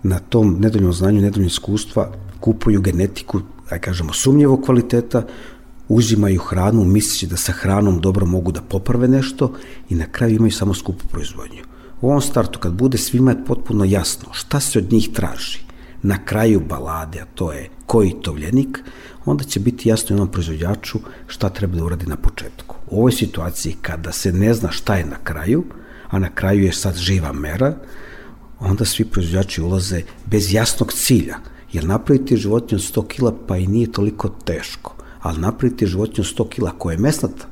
na 0.03 0.19
tom 0.19 0.57
nedovoljno 0.59 0.93
znanju, 0.93 1.21
nedovoljno 1.21 1.47
iskustva 1.47 2.11
kupuju 2.39 2.81
genetiku, 2.81 3.41
da 3.69 3.79
kažemo, 3.79 4.13
sumnjevog 4.13 4.61
kvaliteta, 4.65 5.25
uzimaju 5.87 6.39
hranu, 6.39 6.83
misleći 6.85 7.27
da 7.27 7.37
sa 7.37 7.51
hranom 7.51 7.99
dobro 8.01 8.25
mogu 8.25 8.51
da 8.51 8.61
poprave 8.61 9.07
nešto 9.07 9.53
i 9.89 9.95
na 9.95 10.05
kraju 10.11 10.35
imaju 10.35 10.51
samo 10.51 10.73
skupu 10.73 11.07
proizvodnju. 11.07 11.63
U 12.01 12.09
ovom 12.09 12.21
startu, 12.21 12.59
kad 12.59 12.73
bude 12.73 12.97
svima 12.97 13.31
je 13.31 13.45
potpuno 13.45 13.85
jasno 13.85 14.29
šta 14.31 14.59
se 14.59 14.79
od 14.79 14.91
njih 14.91 15.09
traži, 15.13 15.59
na 16.01 16.25
kraju 16.25 16.61
balade, 16.69 17.21
a 17.21 17.25
to 17.35 17.51
je 17.51 17.69
koji 17.85 18.15
tovljenik, 18.21 18.79
onda 19.25 19.43
će 19.43 19.59
biti 19.59 19.89
jasno 19.89 20.13
jednom 20.13 20.31
proizvođaču 20.31 20.99
šta 21.27 21.49
treba 21.49 21.75
da 21.75 21.83
uradi 21.83 22.05
na 22.05 22.15
početku. 22.15 22.66
U 22.89 22.99
ovoj 22.99 23.11
situaciji 23.11 23.75
kada 23.81 24.11
se 24.11 24.31
ne 24.31 24.53
zna 24.53 24.71
šta 24.71 24.95
je 24.95 25.05
na 25.05 25.17
kraju, 25.23 25.63
a 26.09 26.19
na 26.19 26.29
kraju 26.35 26.63
je 26.63 26.73
sad 26.73 26.95
živa 26.95 27.33
mera, 27.33 27.75
onda 28.59 28.85
svi 28.85 29.05
proizvođači 29.05 29.61
ulaze 29.61 30.01
bez 30.25 30.53
jasnog 30.53 30.93
cilja, 30.93 31.37
jer 31.73 31.85
napraviti 31.85 32.37
životinju 32.37 32.79
od 32.79 32.95
100 32.95 33.07
kila 33.07 33.33
pa 33.47 33.57
i 33.57 33.67
nije 33.67 33.91
toliko 33.91 34.29
teško, 34.29 34.95
ali 35.21 35.41
napraviti 35.41 35.87
životinju 35.87 36.25
od 36.27 36.45
100 36.45 36.49
kila 36.49 36.71
koja 36.77 36.93
je 36.93 36.99
mesnata, 36.99 37.47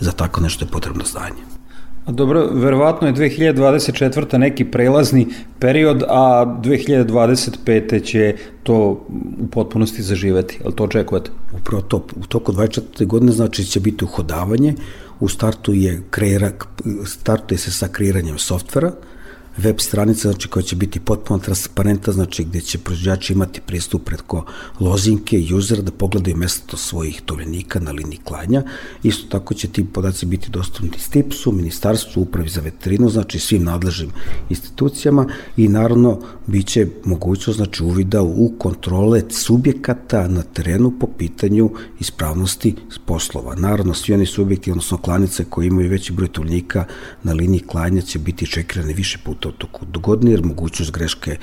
za 0.00 0.12
tako 0.12 0.40
nešto 0.40 0.64
je 0.64 0.70
potrebno 0.70 1.04
znanje. 1.04 1.49
Dobro, 2.06 2.48
verovatno 2.52 3.06
je 3.06 3.14
2024. 3.14 4.38
neki 4.38 4.64
prelazni 4.64 5.26
period, 5.58 6.02
a 6.08 6.56
2025. 6.62 8.04
će 8.04 8.34
to 8.62 9.06
u 9.40 9.46
potpunosti 9.50 10.02
zaživeti. 10.02 10.58
Ali 10.64 10.74
to 10.74 10.84
očekujete? 10.84 11.30
Upravo 11.52 11.82
to. 11.82 11.96
U 11.96 12.26
toku 12.26 12.52
24. 12.52 13.06
godine 13.06 13.32
znači 13.32 13.64
će 13.64 13.80
biti 13.80 14.04
uhodavanje. 14.04 14.74
U 15.20 15.28
startu 15.28 15.72
je 15.74 16.02
kreira, 16.10 16.50
startuje 17.06 17.58
se 17.58 17.72
sa 17.72 17.88
kreiranjem 17.88 18.38
softvera, 18.38 18.92
web 19.56 19.80
stranica 19.80 20.30
znači 20.30 20.48
koja 20.48 20.62
će 20.62 20.76
biti 20.76 21.00
potpuno 21.00 21.38
transparenta, 21.38 22.12
znači 22.12 22.44
gde 22.44 22.60
će 22.60 22.78
proizvođači 22.78 23.32
imati 23.32 23.60
pristup 23.60 24.04
preko 24.04 24.44
lozinke 24.80 25.40
i 25.40 25.54
usera 25.54 25.82
da 25.82 25.90
pogledaju 25.90 26.36
mesto 26.36 26.76
svojih 26.76 27.22
tovljenika 27.26 27.80
na 27.80 27.90
liniji 27.90 28.20
klanja. 28.24 28.62
Isto 29.02 29.28
tako 29.28 29.54
će 29.54 29.68
ti 29.68 29.86
podaci 29.92 30.26
biti 30.26 30.50
dostupni 30.50 30.98
STIPS-u, 30.98 31.52
Ministarstvu, 31.52 32.22
Upravi 32.22 32.48
za 32.48 32.60
veterinu, 32.60 33.08
znači 33.08 33.38
svim 33.38 33.64
nadležnim 33.64 34.10
institucijama 34.50 35.26
i 35.56 35.68
naravno 35.68 36.20
biće 36.46 36.86
mogućnost 37.04 37.56
znači 37.56 37.84
uvida 37.84 38.22
u 38.22 38.52
kontrole 38.58 39.22
subjekata 39.30 40.28
na 40.28 40.42
terenu 40.42 40.92
po 41.00 41.06
pitanju 41.18 41.70
ispravnosti 42.00 42.74
poslova. 43.06 43.54
Naravno, 43.54 43.94
svi 43.94 44.14
oni 44.14 44.26
subjekti, 44.26 44.70
odnosno 44.70 44.98
klanice 44.98 45.44
koji 45.44 45.66
imaju 45.66 45.90
veći 45.90 46.12
broj 46.12 46.28
tovljenika 46.28 46.84
na 47.22 47.32
liniji 47.32 47.60
klanja 47.60 48.00
će 48.02 48.18
biti 48.18 48.46
čekirane 48.46 48.92
više 48.92 49.18
puta 49.24 49.39
u 49.48 49.52
toku 49.52 49.86
godine, 50.00 50.30
jer 50.30 50.44
mogućnost 50.44 50.92
greške 50.92 51.36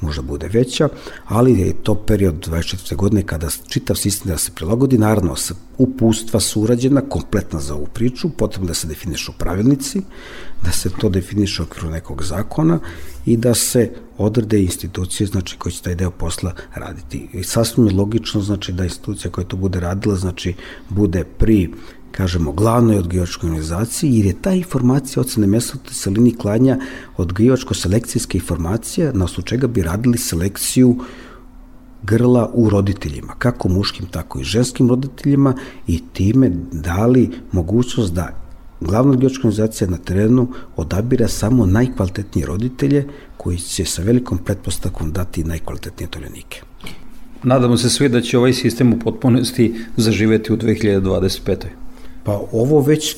možda 0.00 0.22
bude 0.22 0.48
veća, 0.48 0.88
ali 1.26 1.60
je 1.60 1.72
to 1.82 1.94
period 1.94 2.48
24. 2.48 2.96
godine 2.96 3.22
kada 3.22 3.48
čitav 3.68 3.96
sistem 3.96 4.32
da 4.32 4.38
se 4.38 4.52
prilagodi, 4.54 4.98
naravno 4.98 5.34
upustva 5.78 6.40
su 6.40 6.62
urađena 6.62 7.00
kompletna 7.00 7.60
za 7.60 7.74
ovu 7.74 7.86
priču, 7.94 8.30
potrebno 8.30 8.68
da 8.68 8.74
se 8.74 8.86
definišu 8.86 9.32
pravilnici, 9.38 10.02
da 10.64 10.72
se 10.72 10.90
to 11.00 11.08
definiše 11.08 11.62
okviru 11.62 11.90
nekog 11.90 12.22
zakona 12.22 12.78
i 13.26 13.36
da 13.36 13.54
se 13.54 13.90
odrede 14.18 14.62
institucije 14.62 15.26
znači 15.26 15.58
koje 15.58 15.72
će 15.72 15.82
taj 15.82 15.94
deo 15.94 16.10
posla 16.10 16.52
raditi. 16.74 17.28
I 17.32 17.42
sasvim 17.42 17.86
je 17.86 17.94
logično 17.94 18.40
znači 18.40 18.72
da 18.72 18.84
institucija 18.84 19.30
koja 19.30 19.44
to 19.44 19.56
bude 19.56 19.80
radila 19.80 20.16
znači 20.16 20.54
bude 20.88 21.24
pri 21.24 21.70
kažemo, 22.16 22.52
glavnoj 22.52 22.98
odgajivačkoj 22.98 23.48
organizaciji, 23.48 24.16
jer 24.16 24.26
je 24.26 24.42
ta 24.42 24.52
informacija 24.52 25.20
ocene 25.20 25.46
mesote 25.46 25.94
sa 25.94 26.10
liniji 26.10 26.34
klanja 26.34 26.78
odgajivačko-selekcijska 27.16 28.38
informacija 28.38 29.12
na 29.12 29.24
osnovu 29.24 29.46
čega 29.46 29.66
bi 29.66 29.82
radili 29.82 30.18
selekciju 30.18 30.96
grla 32.02 32.50
u 32.54 32.70
roditeljima, 32.70 33.34
kako 33.38 33.68
muškim, 33.68 34.06
tako 34.06 34.40
i 34.40 34.44
ženskim 34.44 34.88
roditeljima 34.88 35.54
i 35.86 36.00
time 36.12 36.50
dali 36.72 37.30
mogućnost 37.52 38.14
da 38.14 38.28
glavna 38.80 39.12
odgajivačka 39.12 39.48
organizacija 39.48 39.90
na 39.90 39.96
terenu 39.96 40.48
odabira 40.76 41.28
samo 41.28 41.66
najkvalitetnije 41.66 42.46
roditelje 42.46 43.06
koji 43.36 43.58
će 43.58 43.84
sa 43.84 44.02
velikom 44.02 44.38
pretpostavkom 44.38 45.12
dati 45.12 45.44
najkvalitetnije 45.44 46.10
toljenike. 46.10 46.62
Nadamo 47.42 47.76
se 47.76 47.90
svi 47.90 48.08
da 48.08 48.20
će 48.20 48.38
ovaj 48.38 48.52
sistem 48.52 48.92
u 48.92 48.98
potpunosti 48.98 49.74
zaživeti 49.96 50.52
u 50.52 50.56
2025. 50.56 51.83
Pa 52.24 52.40
ovo 52.52 52.80
već, 52.80 53.16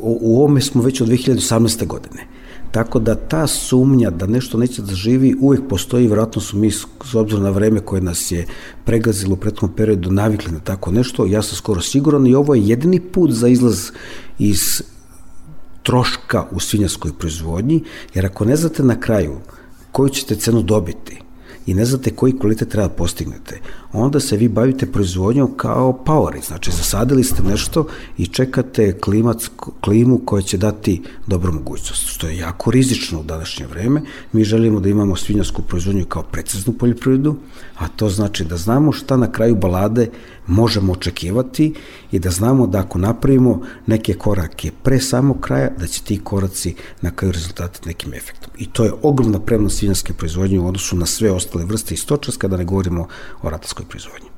u 0.00 0.36
ovome 0.36 0.60
smo 0.60 0.82
već 0.82 1.00
od 1.00 1.08
2018. 1.08 1.86
godine. 1.86 2.26
Tako 2.70 2.98
da 2.98 3.14
ta 3.14 3.46
sumnja 3.46 4.10
da 4.10 4.26
nešto 4.26 4.58
neće 4.58 4.82
da 4.82 4.94
živi 4.94 5.36
uvek 5.40 5.60
postoji, 5.68 6.06
vjerojatno 6.06 6.42
su 6.42 6.56
mi 6.56 6.70
s 6.70 7.14
obzirom 7.14 7.42
na 7.42 7.50
vreme 7.50 7.80
koje 7.80 8.00
nas 8.00 8.30
je 8.30 8.46
pregazilo 8.84 9.34
u 9.34 9.36
prethodnom 9.36 9.76
periodu 9.76 10.10
navikli 10.10 10.52
na 10.52 10.60
tako 10.60 10.90
nešto, 10.90 11.26
ja 11.26 11.42
sam 11.42 11.56
skoro 11.56 11.80
siguran 11.80 12.26
i 12.26 12.34
ovo 12.34 12.54
je 12.54 12.68
jedini 12.68 13.00
put 13.00 13.30
za 13.30 13.48
izlaz 13.48 13.90
iz 14.38 14.82
troška 15.82 16.46
u 16.50 16.60
svinjarskoj 16.60 17.12
proizvodnji, 17.18 17.84
jer 18.14 18.26
ako 18.26 18.44
ne 18.44 18.56
znate 18.56 18.82
na 18.82 19.00
kraju 19.00 19.36
koju 19.92 20.08
ćete 20.08 20.36
cenu 20.36 20.62
dobiti, 20.62 21.20
i 21.68 21.74
ne 21.74 21.84
znate 21.84 22.10
koji 22.10 22.38
kvalitet 22.38 22.68
treba 22.68 22.88
da 22.88 22.94
postignete, 22.94 23.60
onda 23.92 24.20
se 24.20 24.36
vi 24.36 24.48
bavite 24.48 24.86
proizvodnjom 24.86 25.56
kao 25.56 25.92
poweri, 25.92 26.40
znači 26.46 26.70
zasadili 26.70 27.24
ste 27.24 27.42
nešto 27.42 27.86
i 28.18 28.26
čekate 28.26 28.98
klimac, 29.00 29.50
klimu 29.80 30.18
koja 30.24 30.42
će 30.42 30.58
dati 30.58 31.02
dobru 31.26 31.52
mogućnost, 31.52 32.06
što 32.06 32.28
je 32.28 32.38
jako 32.38 32.70
rizično 32.70 33.20
u 33.20 33.24
današnje 33.24 33.66
vreme. 33.66 34.02
Mi 34.32 34.44
želimo 34.44 34.80
da 34.80 34.88
imamo 34.88 35.16
svinjarsku 35.16 35.62
proizvodnju 35.62 36.04
kao 36.04 36.22
preciznu 36.22 36.72
poljoprivredu, 36.72 37.36
a 37.78 37.88
to 37.88 38.08
znači 38.08 38.44
da 38.44 38.56
znamo 38.56 38.92
šta 38.92 39.16
na 39.16 39.32
kraju 39.32 39.54
balade 39.54 40.10
možemo 40.46 40.92
očekivati 40.92 41.74
i 42.12 42.18
da 42.18 42.30
znamo 42.30 42.66
da 42.66 42.78
ako 42.78 42.98
napravimo 42.98 43.60
neke 43.86 44.14
korake 44.14 44.70
pre 44.82 45.00
samog 45.00 45.40
kraja, 45.40 45.70
da 45.78 45.86
će 45.86 46.02
ti 46.02 46.20
koraci 46.24 46.74
na 47.00 47.10
kraju 47.10 47.32
rezultati 47.32 47.88
nekim 47.88 48.14
efektom. 48.14 48.52
I 48.58 48.66
to 48.66 48.84
je 48.84 48.92
ogromna 49.02 49.40
premnost 49.40 49.78
svinjanske 49.78 50.12
proizvodnje 50.12 50.58
u 50.60 50.66
odnosu 50.66 50.96
na 50.96 51.06
sve 51.06 51.30
ostale 51.30 51.64
vrste 51.64 51.94
i 51.94 51.96
stočarska, 51.96 52.48
da 52.48 52.56
ne 52.56 52.64
govorimo 52.64 53.06
o 53.42 53.50
ratarskoj 53.50 53.86
proizvodnji. 53.88 54.28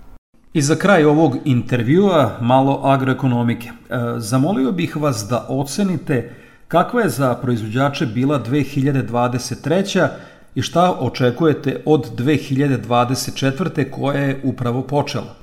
I 0.52 0.62
za 0.62 0.76
kraj 0.76 1.04
ovog 1.04 1.37
intervjua 1.44 2.38
malo 2.40 2.80
agroekonomike. 2.85 3.68
E, 3.68 3.96
zamolio 4.16 4.72
bih 4.72 4.96
vas 4.96 5.26
da 5.30 5.46
ocenite 5.48 6.35
kakva 6.68 7.02
je 7.02 7.09
za 7.09 7.35
proizvođače 7.35 8.06
bila 8.06 8.44
2023 8.44 10.09
i 10.54 10.62
šta 10.62 10.96
očekujete 11.00 11.83
od 11.87 12.18
2024. 12.18 13.90
koja 13.90 14.20
je 14.20 14.40
upravo 14.44 14.83
počela? 14.83 15.39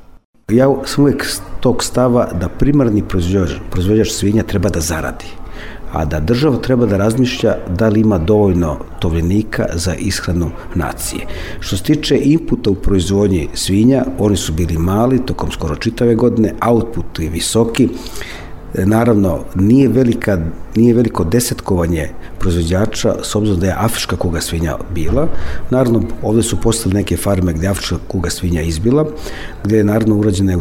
Ja 0.52 0.68
sam 0.86 1.04
uvijek 1.04 1.26
tog 1.60 1.84
stava 1.84 2.30
da 2.34 2.50
primarni 2.50 3.02
proizvođač, 3.04 3.58
proizvođač 3.72 4.12
svinja 4.12 4.44
treba 4.44 4.70
da 4.70 4.80
zaradi, 4.80 5.26
a 5.92 6.06
da 6.06 6.20
država 6.20 6.58
treba 6.58 6.86
da 6.86 6.98
razmišlja 6.98 7.56
da 7.70 7.90
li 7.90 8.00
ima 8.00 8.18
dovoljno 8.18 8.78
tovljenika 9.00 9.66
za 9.74 9.96
ishranu 9.96 10.52
nacije. 10.76 11.26
Što 11.60 11.78
se 11.78 11.84
tiče 11.84 12.20
inputa 12.24 12.70
u 12.70 12.76
proizvodnji 12.76 13.50
svinja, 13.54 14.06
oni 14.20 14.38
su 14.38 14.54
bili 14.54 14.78
mali 14.78 15.26
tokom 15.26 15.52
skoro 15.52 15.76
čitave 15.76 16.16
godine, 16.16 16.54
output 16.68 17.20
je 17.20 17.30
visoki, 17.30 17.90
Naravno, 18.74 19.40
nije, 19.56 19.88
velika, 19.88 20.40
nije 20.76 20.94
veliko 20.94 21.24
desetkovanje 21.24 22.10
proizvođača, 22.40 23.16
s 23.24 23.36
obzirom 23.36 23.60
da 23.60 23.66
je 23.66 23.76
afrička 23.78 24.16
kuga 24.16 24.42
svinja 24.42 24.76
bila. 24.96 25.28
Naravno, 25.70 26.04
ovde 26.24 26.44
su 26.44 26.62
postale 26.62 26.94
neke 26.94 27.18
farme 27.18 27.54
gde 27.54 27.68
afrička 27.68 27.96
kuga 28.08 28.30
svinja 28.30 28.62
izbila, 28.62 29.06
gde 29.64 29.78
je 29.78 29.84
naravno 29.84 30.16
urađeno 30.18 30.52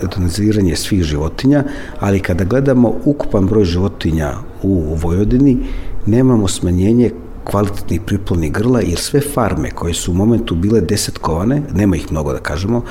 eutanaziranje 0.00 0.76
svih 0.76 1.02
životinja, 1.02 1.64
ali 2.00 2.20
kada 2.20 2.44
gledamo 2.44 2.94
ukupan 3.04 3.46
broj 3.46 3.64
životinja 3.64 4.32
u 4.62 4.94
Vojvodini, 4.94 5.58
nemamo 6.06 6.48
smanjenje 6.48 7.10
kvalitetnih 7.44 8.00
priplovnih 8.00 8.52
grla, 8.52 8.80
jer 8.80 8.98
sve 8.98 9.20
farme 9.20 9.70
koje 9.70 9.94
su 9.94 10.12
u 10.12 10.14
momentu 10.14 10.54
bile 10.54 10.80
desetkovane, 10.80 11.62
nema 11.74 11.96
ih 11.96 12.12
mnogo 12.12 12.32
da 12.32 12.38
kažemo, 12.38 12.82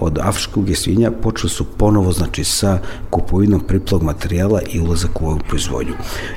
od 0.00 0.18
afričkog 0.18 0.70
svinja 0.74 1.10
počeli 1.10 1.50
su 1.50 1.64
ponovo 1.64 2.12
znači 2.12 2.44
sa 2.44 2.78
kupovinom 3.10 3.60
priplog 3.60 4.02
materijala 4.02 4.60
i 4.72 4.80
ulazak 4.80 5.22
u 5.22 5.26
ovu 5.26 5.38
proizvodnju. 5.48 5.92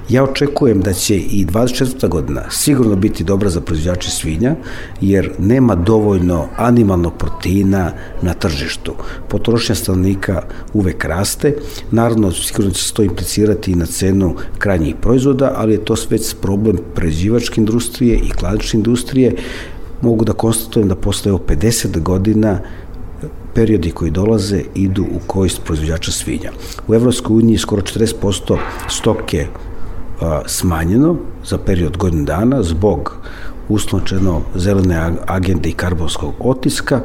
Ja 0.10 0.24
očekujem 0.24 0.82
da 0.82 0.94
će 0.94 1.18
i 1.18 1.46
24. 1.46 2.10
godina 2.10 2.44
sigurno 2.50 2.96
biti 2.96 3.24
dobra 3.24 3.50
za 3.50 3.62
proizvođače 3.62 4.10
svinja 4.10 4.56
jer 5.02 5.32
nema 5.40 5.76
dovoljno 5.76 6.48
animalnog 6.58 7.14
proteina 7.18 7.92
na 8.22 8.34
tržištu. 8.34 8.94
Potrošnja 9.30 9.76
stanovnika 9.76 10.42
uvek 10.74 11.06
raste, 11.06 11.56
naravno 11.92 12.32
sigurno 12.32 12.72
će 12.72 12.84
se 12.84 12.94
to 12.94 13.04
implicirati 13.04 13.72
i 13.72 13.76
na 13.76 13.86
cenu 13.86 14.36
krajnjih 14.58 14.96
proizvoda, 15.02 15.54
ali 15.56 15.74
je 15.74 15.86
to 15.86 15.96
već 16.10 16.36
problem 16.42 16.78
pređivačke 16.96 17.62
industrije 17.62 18.16
i 18.16 18.30
kladične 18.30 18.78
industrije. 18.78 19.36
Mogu 20.02 20.26
da 20.26 20.34
konstatujem 20.34 20.90
da 20.90 20.96
posle 20.96 21.32
50 21.32 22.00
godina 22.00 22.60
periodi 23.56 23.92
koji 23.92 24.12
dolaze 24.12 24.62
idu 24.76 25.04
u 25.04 25.20
korist 25.28 25.62
proizvođača 25.64 26.12
svinja. 26.12 26.52
U 26.88 26.94
Evropskoj 26.94 27.36
uniji 27.36 27.58
skoro 27.58 27.82
40% 27.82 28.58
stoke 28.90 29.48
a, 30.22 30.42
smanjeno 30.46 31.18
za 31.46 31.58
period 31.58 31.98
godin 31.98 32.26
dana 32.26 32.64
zbog 32.64 33.18
uslovčeno 33.70 34.42
zelene 34.56 35.12
agende 35.28 35.70
i 35.70 35.74
karbonskog 35.74 36.34
otiska 36.40 37.02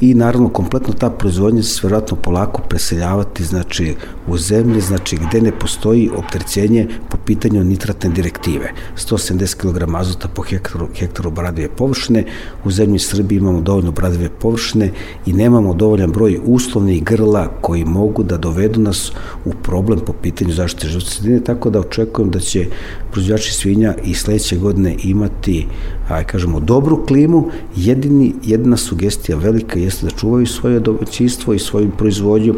i 0.00 0.14
naravno 0.14 0.48
kompletno 0.48 0.94
ta 0.94 1.10
proizvodnja 1.10 1.62
se 1.62 1.80
vjerojatno 1.82 2.16
polako 2.16 2.62
preseljavati 2.68 3.44
znači 3.44 3.94
u 4.26 4.38
zemlji, 4.38 4.80
znači 4.80 5.16
gde 5.16 5.40
ne 5.40 5.52
postoji 5.58 6.10
optrećenje 6.16 6.88
po 7.10 7.16
pitanju 7.26 7.64
nitratne 7.64 8.10
direktive. 8.10 8.72
170 8.96 9.56
kg 9.56 9.94
azota 9.96 10.28
po 10.28 10.42
hektaru, 10.42 10.88
hektaru 10.94 11.30
bradive 11.30 11.68
površine, 11.68 12.24
u 12.64 12.70
zemlji 12.70 12.98
Srbiji 12.98 13.36
imamo 13.36 13.60
dovoljno 13.60 13.92
bradive 13.92 14.28
površine 14.28 14.90
i 15.26 15.32
nemamo 15.32 15.74
dovoljan 15.74 16.12
broj 16.12 16.40
uslovnih 16.44 17.04
grla 17.04 17.48
koji 17.60 17.84
mogu 17.84 18.22
da 18.22 18.36
dovedu 18.36 18.80
nas 18.80 19.12
u 19.44 19.52
problem 19.62 20.00
po 20.00 20.12
pitanju 20.12 20.52
zaštite 20.52 20.88
životne 20.88 21.10
sredine, 21.10 21.40
tako 21.40 21.70
da 21.70 21.80
očekujem 21.80 22.30
da 22.30 22.40
će 22.40 22.66
proizvođači 23.12 23.52
svinja 23.52 23.94
i 24.04 24.14
sledeće 24.14 24.56
godine 24.56 24.96
imati, 25.02 25.66
aj 26.08 26.24
kažemo, 26.24 26.60
dobru 26.60 27.06
klimu. 27.06 27.48
Jedini, 27.76 28.34
jedina 28.44 28.76
sugestija 28.76 29.38
velika 29.38 29.78
jeste 29.84 30.06
da 30.06 30.12
čuvaju 30.12 30.46
svoje 30.46 30.80
domaćinstvo 30.80 31.54
i 31.54 31.58
svoju 31.58 31.90
proizvodnju. 31.98 32.54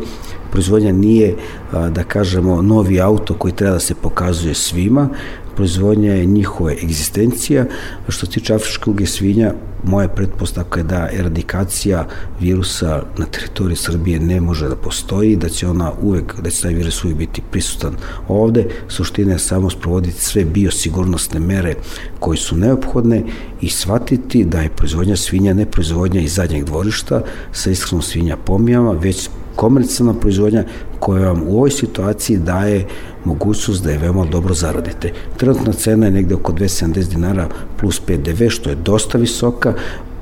Proizvodnja 0.50 0.92
nije, 0.92 1.34
da 1.72 2.04
kažemo, 2.04 2.62
novi 2.62 3.00
auto 3.00 3.34
koji 3.34 3.54
treba 3.54 3.72
da 3.72 3.80
se 3.80 3.94
pokazuje 3.94 4.54
svima. 4.54 5.08
proizvodnja 5.56 6.12
je 6.12 6.26
njihova 6.26 6.72
egzistencija. 6.72 7.64
Što 8.08 8.26
se 8.26 8.32
tiče 8.32 8.54
afričke 8.54 8.84
kuge 8.84 9.06
svinja, 9.06 9.54
moja 9.86 10.08
pretpostavka 10.08 10.80
je 10.80 10.84
da 10.84 11.08
eradikacija 11.12 12.06
virusa 12.40 13.02
na 13.18 13.26
teritoriji 13.26 13.76
Srbije 13.76 14.20
ne 14.20 14.40
može 14.40 14.68
da 14.68 14.76
postoji, 14.76 15.36
da 15.36 15.48
će 15.48 15.68
ona 15.68 15.92
uvek, 16.02 16.40
da 16.40 16.50
će 16.50 16.62
taj 16.62 16.74
virus 16.74 17.04
uvek 17.04 17.16
biti 17.16 17.42
prisutan 17.50 17.96
ovde. 18.28 18.68
Suština 18.88 19.32
je 19.32 19.38
samo 19.38 19.70
sprovoditi 19.70 20.20
sve 20.20 20.44
biosigurnosne 20.44 21.40
mere 21.40 21.74
koje 22.18 22.36
su 22.36 22.56
neophodne 22.56 23.22
i 23.60 23.68
shvatiti 23.68 24.44
da 24.44 24.60
je 24.60 24.68
proizvodnja 24.68 25.16
svinja 25.16 25.54
ne 25.54 25.66
proizvodnja 25.66 26.20
iz 26.20 26.34
zadnjeg 26.34 26.64
dvorišta 26.64 27.22
sa 27.52 27.70
iskrenom 27.70 28.02
svinja 28.02 28.36
pomijama, 28.36 28.92
već 28.92 29.28
komercijalna 29.56 30.14
proizvodnja 30.14 30.64
koja 30.98 31.28
vam 31.28 31.42
u 31.46 31.56
ovoj 31.56 31.70
situaciji 31.70 32.38
daje 32.38 32.86
mogućnost 33.24 33.84
da 33.84 33.90
je 33.90 33.98
veoma 33.98 34.24
dobro 34.24 34.54
zaradite. 34.54 35.12
Trenutna 35.36 35.72
cena 35.72 36.06
je 36.06 36.12
negde 36.12 36.34
oko 36.34 36.52
270 36.52 37.08
dinara 37.08 37.48
plus 37.80 38.00
PDV, 38.00 38.48
što 38.48 38.70
je 38.70 38.76
dosta 38.76 39.18
visoka, 39.18 39.74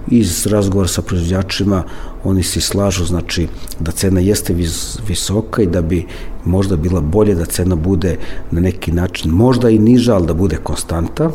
iz 0.09 0.47
razgovora 0.47 0.89
sa 0.89 1.03
proizvođačima 1.03 1.83
oni 2.25 2.43
se 2.43 2.61
slažu 2.61 3.05
znači 3.05 3.49
da 3.81 3.93
cena 3.93 4.21
jeste 4.21 4.53
vis, 4.53 4.99
visoka 5.09 5.63
i 5.63 5.67
da 5.67 5.83
bi 5.83 6.07
možda 6.45 6.77
bila 6.77 7.01
bolje 7.01 7.35
da 7.35 7.45
cena 7.45 7.75
bude 7.75 8.19
na 8.51 8.61
neki 8.61 8.93
način 8.93 9.31
možda 9.31 9.71
i 9.71 9.79
niža, 9.79 10.15
ali 10.15 10.27
da 10.27 10.35
bude 10.35 10.57
konstanta, 10.57 11.31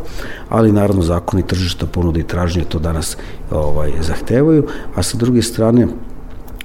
ali 0.50 0.72
naravno 0.72 1.02
zakoni 1.02 1.48
tržišta 1.48 1.86
ponude 1.86 2.20
i 2.20 2.28
tražnje 2.28 2.64
to 2.64 2.80
danas 2.80 3.18
ovaj 3.52 3.92
zahtevaju, 4.02 4.68
a 4.96 5.04
sa 5.04 5.18
druge 5.18 5.42
strane 5.42 5.88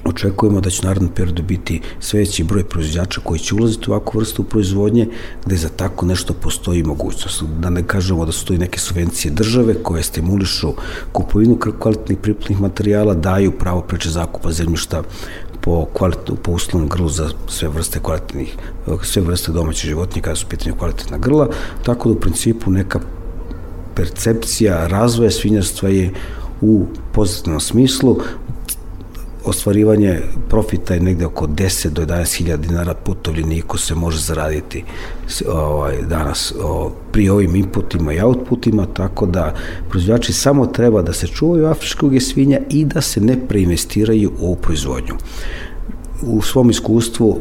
Očekujemo 0.07 0.61
da 0.61 0.71
će 0.71 0.89
u 0.89 1.15
periodu 1.15 1.43
biti 1.43 1.81
sve 2.01 2.21
veći 2.21 2.45
broj 2.45 2.65
proizvođača 2.65 3.21
koji 3.25 3.39
će 3.41 3.55
ulaziti 3.55 3.91
u 3.91 3.95
ovakvu 3.95 4.19
vrstu 4.19 4.43
proizvodnje, 4.45 5.09
gde 5.47 5.57
za 5.57 5.69
tako 5.69 6.07
nešto 6.07 6.35
postoji 6.35 6.83
mogućnost. 6.83 7.43
Da 7.61 7.71
ne 7.71 7.83
kažemo 7.83 8.27
da 8.27 8.33
su 8.33 8.47
to 8.47 8.55
i 8.55 8.59
neke 8.59 8.79
subvencije 8.79 9.33
države 9.33 9.75
koje 9.83 10.03
stimulišu 10.03 10.73
kupovinu 11.13 11.59
kvalitetnih 11.79 12.19
priplnih 12.19 12.61
materijala, 12.61 13.15
daju 13.15 13.53
pravo 13.59 13.81
preče 13.81 14.11
zakupa 14.11 14.53
zemljišta 14.53 15.03
po, 15.61 15.87
po 16.43 16.53
uslovnom 16.53 16.89
grlu 16.89 17.09
za 17.09 17.31
sve 17.49 17.69
vrste 17.69 18.01
kvalitetnih, 18.01 18.57
sve 19.03 19.23
vrste 19.23 19.53
domaćih 19.53 19.89
životinja 19.89 20.23
kada 20.23 20.37
su 20.37 20.47
pitanje 20.47 20.77
kvalitetna 20.79 21.19
grla, 21.19 21.49
tako 21.85 22.09
da 22.09 22.15
u 22.15 22.21
principu 22.21 22.71
neka 22.71 23.01
percepcija 23.95 24.87
razvoja 24.87 25.31
svinjarstva 25.31 25.89
je 25.89 26.11
u 26.61 26.87
pozitivnom 27.13 27.61
smislu 27.61 28.19
ostvarivanje 29.45 30.21
profita 30.49 30.95
je 30.95 31.01
negde 31.01 31.27
oko 31.27 31.47
10 31.47 31.89
do 31.89 32.03
11 32.03 32.37
hiljada 32.39 32.63
dinara 32.63 32.95
po 32.95 33.15
tovljeniku 33.15 33.79
se 33.79 33.95
može 33.95 34.19
zaraditi 34.19 34.85
ovaj, 35.49 36.03
danas 36.03 36.55
o, 36.63 36.93
pri 37.13 37.29
ovim 37.29 37.57
inputima 37.57 38.13
i 38.13 38.21
outputima, 38.21 38.87
tako 38.87 39.27
da 39.27 39.55
proizvođači 39.91 40.33
samo 40.33 40.67
treba 40.67 41.03
da 41.03 41.13
se 41.13 41.27
čuvaju 41.27 41.67
afričkog 41.67 42.13
svinja 42.21 42.59
i 42.71 42.85
da 42.85 43.01
se 43.01 43.21
ne 43.21 43.37
preinvestiraju 43.49 44.33
u 44.41 44.47
ovu 44.47 44.57
proizvodnju. 44.57 45.15
U 46.23 46.43
svom 46.43 46.71
iskustvu 46.71 47.39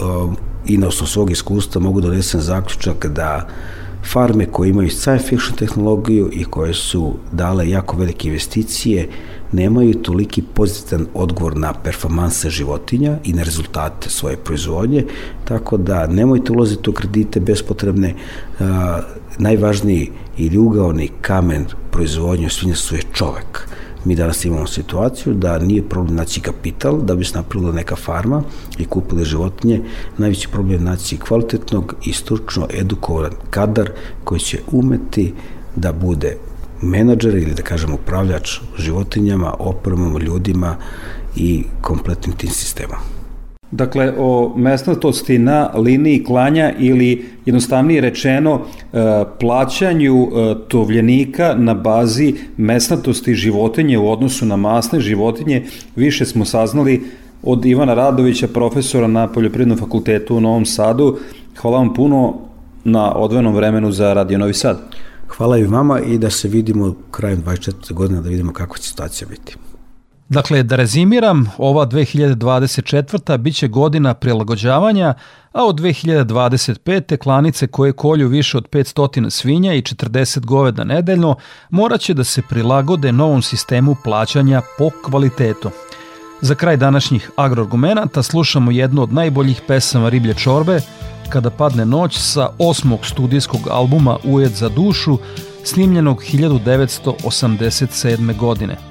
o, 0.00 0.32
i 0.66 0.76
na 0.76 0.88
osnovu 0.88 1.08
svog 1.08 1.30
iskustva 1.30 1.80
mogu 1.80 2.00
da 2.00 2.08
donesem 2.08 2.40
zaključak 2.40 3.06
da 3.06 3.48
farme 4.04 4.46
koje 4.46 4.70
imaju 4.70 4.90
science 4.90 5.28
fiction 5.28 5.56
tehnologiju 5.56 6.30
i 6.32 6.44
koje 6.44 6.74
su 6.74 7.14
dale 7.32 7.70
jako 7.70 7.96
velike 7.96 8.28
investicije 8.28 9.08
nemaju 9.52 9.94
toliki 9.94 10.42
pozitivan 10.42 11.06
odgovor 11.14 11.56
na 11.56 11.72
performanse 11.72 12.50
životinja 12.50 13.18
i 13.24 13.32
na 13.32 13.42
rezultate 13.42 14.10
svoje 14.10 14.36
proizvodnje, 14.36 15.04
tako 15.44 15.76
da 15.76 16.06
nemojte 16.06 16.52
ulaziti 16.52 16.90
u 16.90 16.92
kredite 16.92 17.40
bespotrebne. 17.40 18.14
najvažniji 19.38 20.10
i 20.38 20.46
ljugaoni 20.46 21.10
kamen 21.20 21.66
proizvodnje 21.90 22.48
svinjstva 22.48 22.96
je 22.96 23.02
čovek. 23.12 23.68
Mi 24.04 24.14
danas 24.14 24.44
imamo 24.44 24.66
situaciju 24.66 25.34
da 25.34 25.58
nije 25.58 25.88
problem 25.88 26.16
naći 26.16 26.40
kapital 26.40 27.02
da 27.02 27.14
bi 27.14 27.24
se 27.24 27.36
napravila 27.36 27.72
neka 27.72 27.96
farma 27.96 28.42
i 28.78 28.84
kupili 28.84 29.24
životinje. 29.24 29.82
Najveći 30.18 30.48
problem 30.48 30.72
je 30.72 30.90
naći 30.90 31.16
kvalitetnog 31.16 31.94
i 32.04 32.12
stručno 32.12 32.66
edukovan 32.70 33.32
kadar 33.50 33.90
koji 34.24 34.40
će 34.40 34.58
umeti 34.72 35.34
da 35.76 35.92
bude 35.92 36.36
menadžer 36.82 37.34
ili 37.34 37.54
da 37.54 37.62
kažem 37.62 37.94
upravljač 37.94 38.60
životinjama, 38.78 39.54
opremom, 39.58 40.18
ljudima 40.18 40.76
i 41.36 41.64
kompletnim 41.80 42.36
tim 42.36 42.50
sistemom. 42.50 43.17
Dakle, 43.70 44.12
o 44.18 44.52
mesnatosti 44.56 45.38
na 45.38 45.70
liniji 45.74 46.24
klanja 46.24 46.72
ili 46.78 47.24
jednostavnije 47.46 48.00
rečeno 48.00 48.60
e, 48.60 48.98
plaćanju 49.40 50.22
e, 50.22 50.54
tovljenika 50.68 51.54
na 51.54 51.74
bazi 51.74 52.34
mesnatosti 52.56 53.34
životinje 53.34 53.98
u 53.98 54.10
odnosu 54.10 54.46
na 54.46 54.56
masne 54.56 55.00
životinje 55.00 55.64
više 55.96 56.24
smo 56.24 56.44
saznali 56.44 57.02
od 57.42 57.66
Ivana 57.66 57.94
Radovića, 57.94 58.48
profesora 58.48 59.06
na 59.06 59.28
Poljoprivrednom 59.32 59.78
fakultetu 59.78 60.36
u 60.36 60.40
Novom 60.40 60.66
Sadu. 60.66 61.18
Hvala 61.60 61.78
vam 61.78 61.94
puno 61.94 62.34
na 62.84 63.14
odvenom 63.14 63.54
vremenu 63.54 63.92
za 63.92 64.12
Radio 64.12 64.38
Novi 64.38 64.54
Sad. 64.54 64.80
Hvala 65.28 65.58
i 65.58 65.64
vama 65.64 66.00
i 66.00 66.18
da 66.18 66.30
se 66.30 66.48
vidimo 66.48 66.94
krajem 67.10 67.42
24. 67.42 67.92
godine 67.92 68.20
da 68.20 68.28
vidimo 68.28 68.52
kako 68.52 68.78
će 68.78 68.88
situacija 68.88 69.28
biti. 69.28 69.67
Dakle, 70.28 70.62
da 70.62 70.76
rezimiram, 70.76 71.50
ova 71.58 71.86
2024. 71.86 73.38
biće 73.38 73.68
godina 73.68 74.14
prilagođavanja, 74.14 75.14
a 75.52 75.64
od 75.64 75.80
2025. 75.80 77.16
klanice 77.16 77.66
koje 77.66 77.92
kolju 77.92 78.28
više 78.28 78.56
od 78.56 78.68
500 78.68 79.30
svinja 79.30 79.74
i 79.74 79.82
40 79.82 80.44
goveda 80.44 80.84
nedeljno 80.84 81.36
morat 81.70 82.00
će 82.00 82.14
da 82.14 82.24
se 82.24 82.42
prilagode 82.48 83.12
novom 83.12 83.42
sistemu 83.42 83.96
plaćanja 84.04 84.62
po 84.78 84.90
kvalitetu. 85.04 85.70
Za 86.40 86.54
kraj 86.54 86.76
današnjih 86.76 87.30
agroargumenata 87.36 88.22
slušamo 88.22 88.70
jednu 88.70 89.02
od 89.02 89.12
najboljih 89.12 89.62
pesama 89.66 90.08
Riblje 90.08 90.34
čorbe, 90.34 90.80
kada 91.28 91.50
padne 91.50 91.86
noć 91.86 92.18
sa 92.18 92.48
osmog 92.58 93.06
studijskog 93.06 93.60
albuma 93.70 94.16
Ujed 94.24 94.52
za 94.52 94.68
dušu, 94.68 95.18
snimljenog 95.64 96.22
1987. 96.22 98.36
godine. 98.36 98.87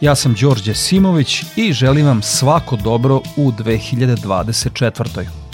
Ja 0.00 0.14
sam 0.14 0.34
Đorđe 0.40 0.74
Simović 0.74 1.44
i 1.56 1.72
želim 1.72 2.06
vam 2.06 2.22
svako 2.22 2.76
dobro 2.76 3.20
u 3.36 3.52
2024. 3.52 5.45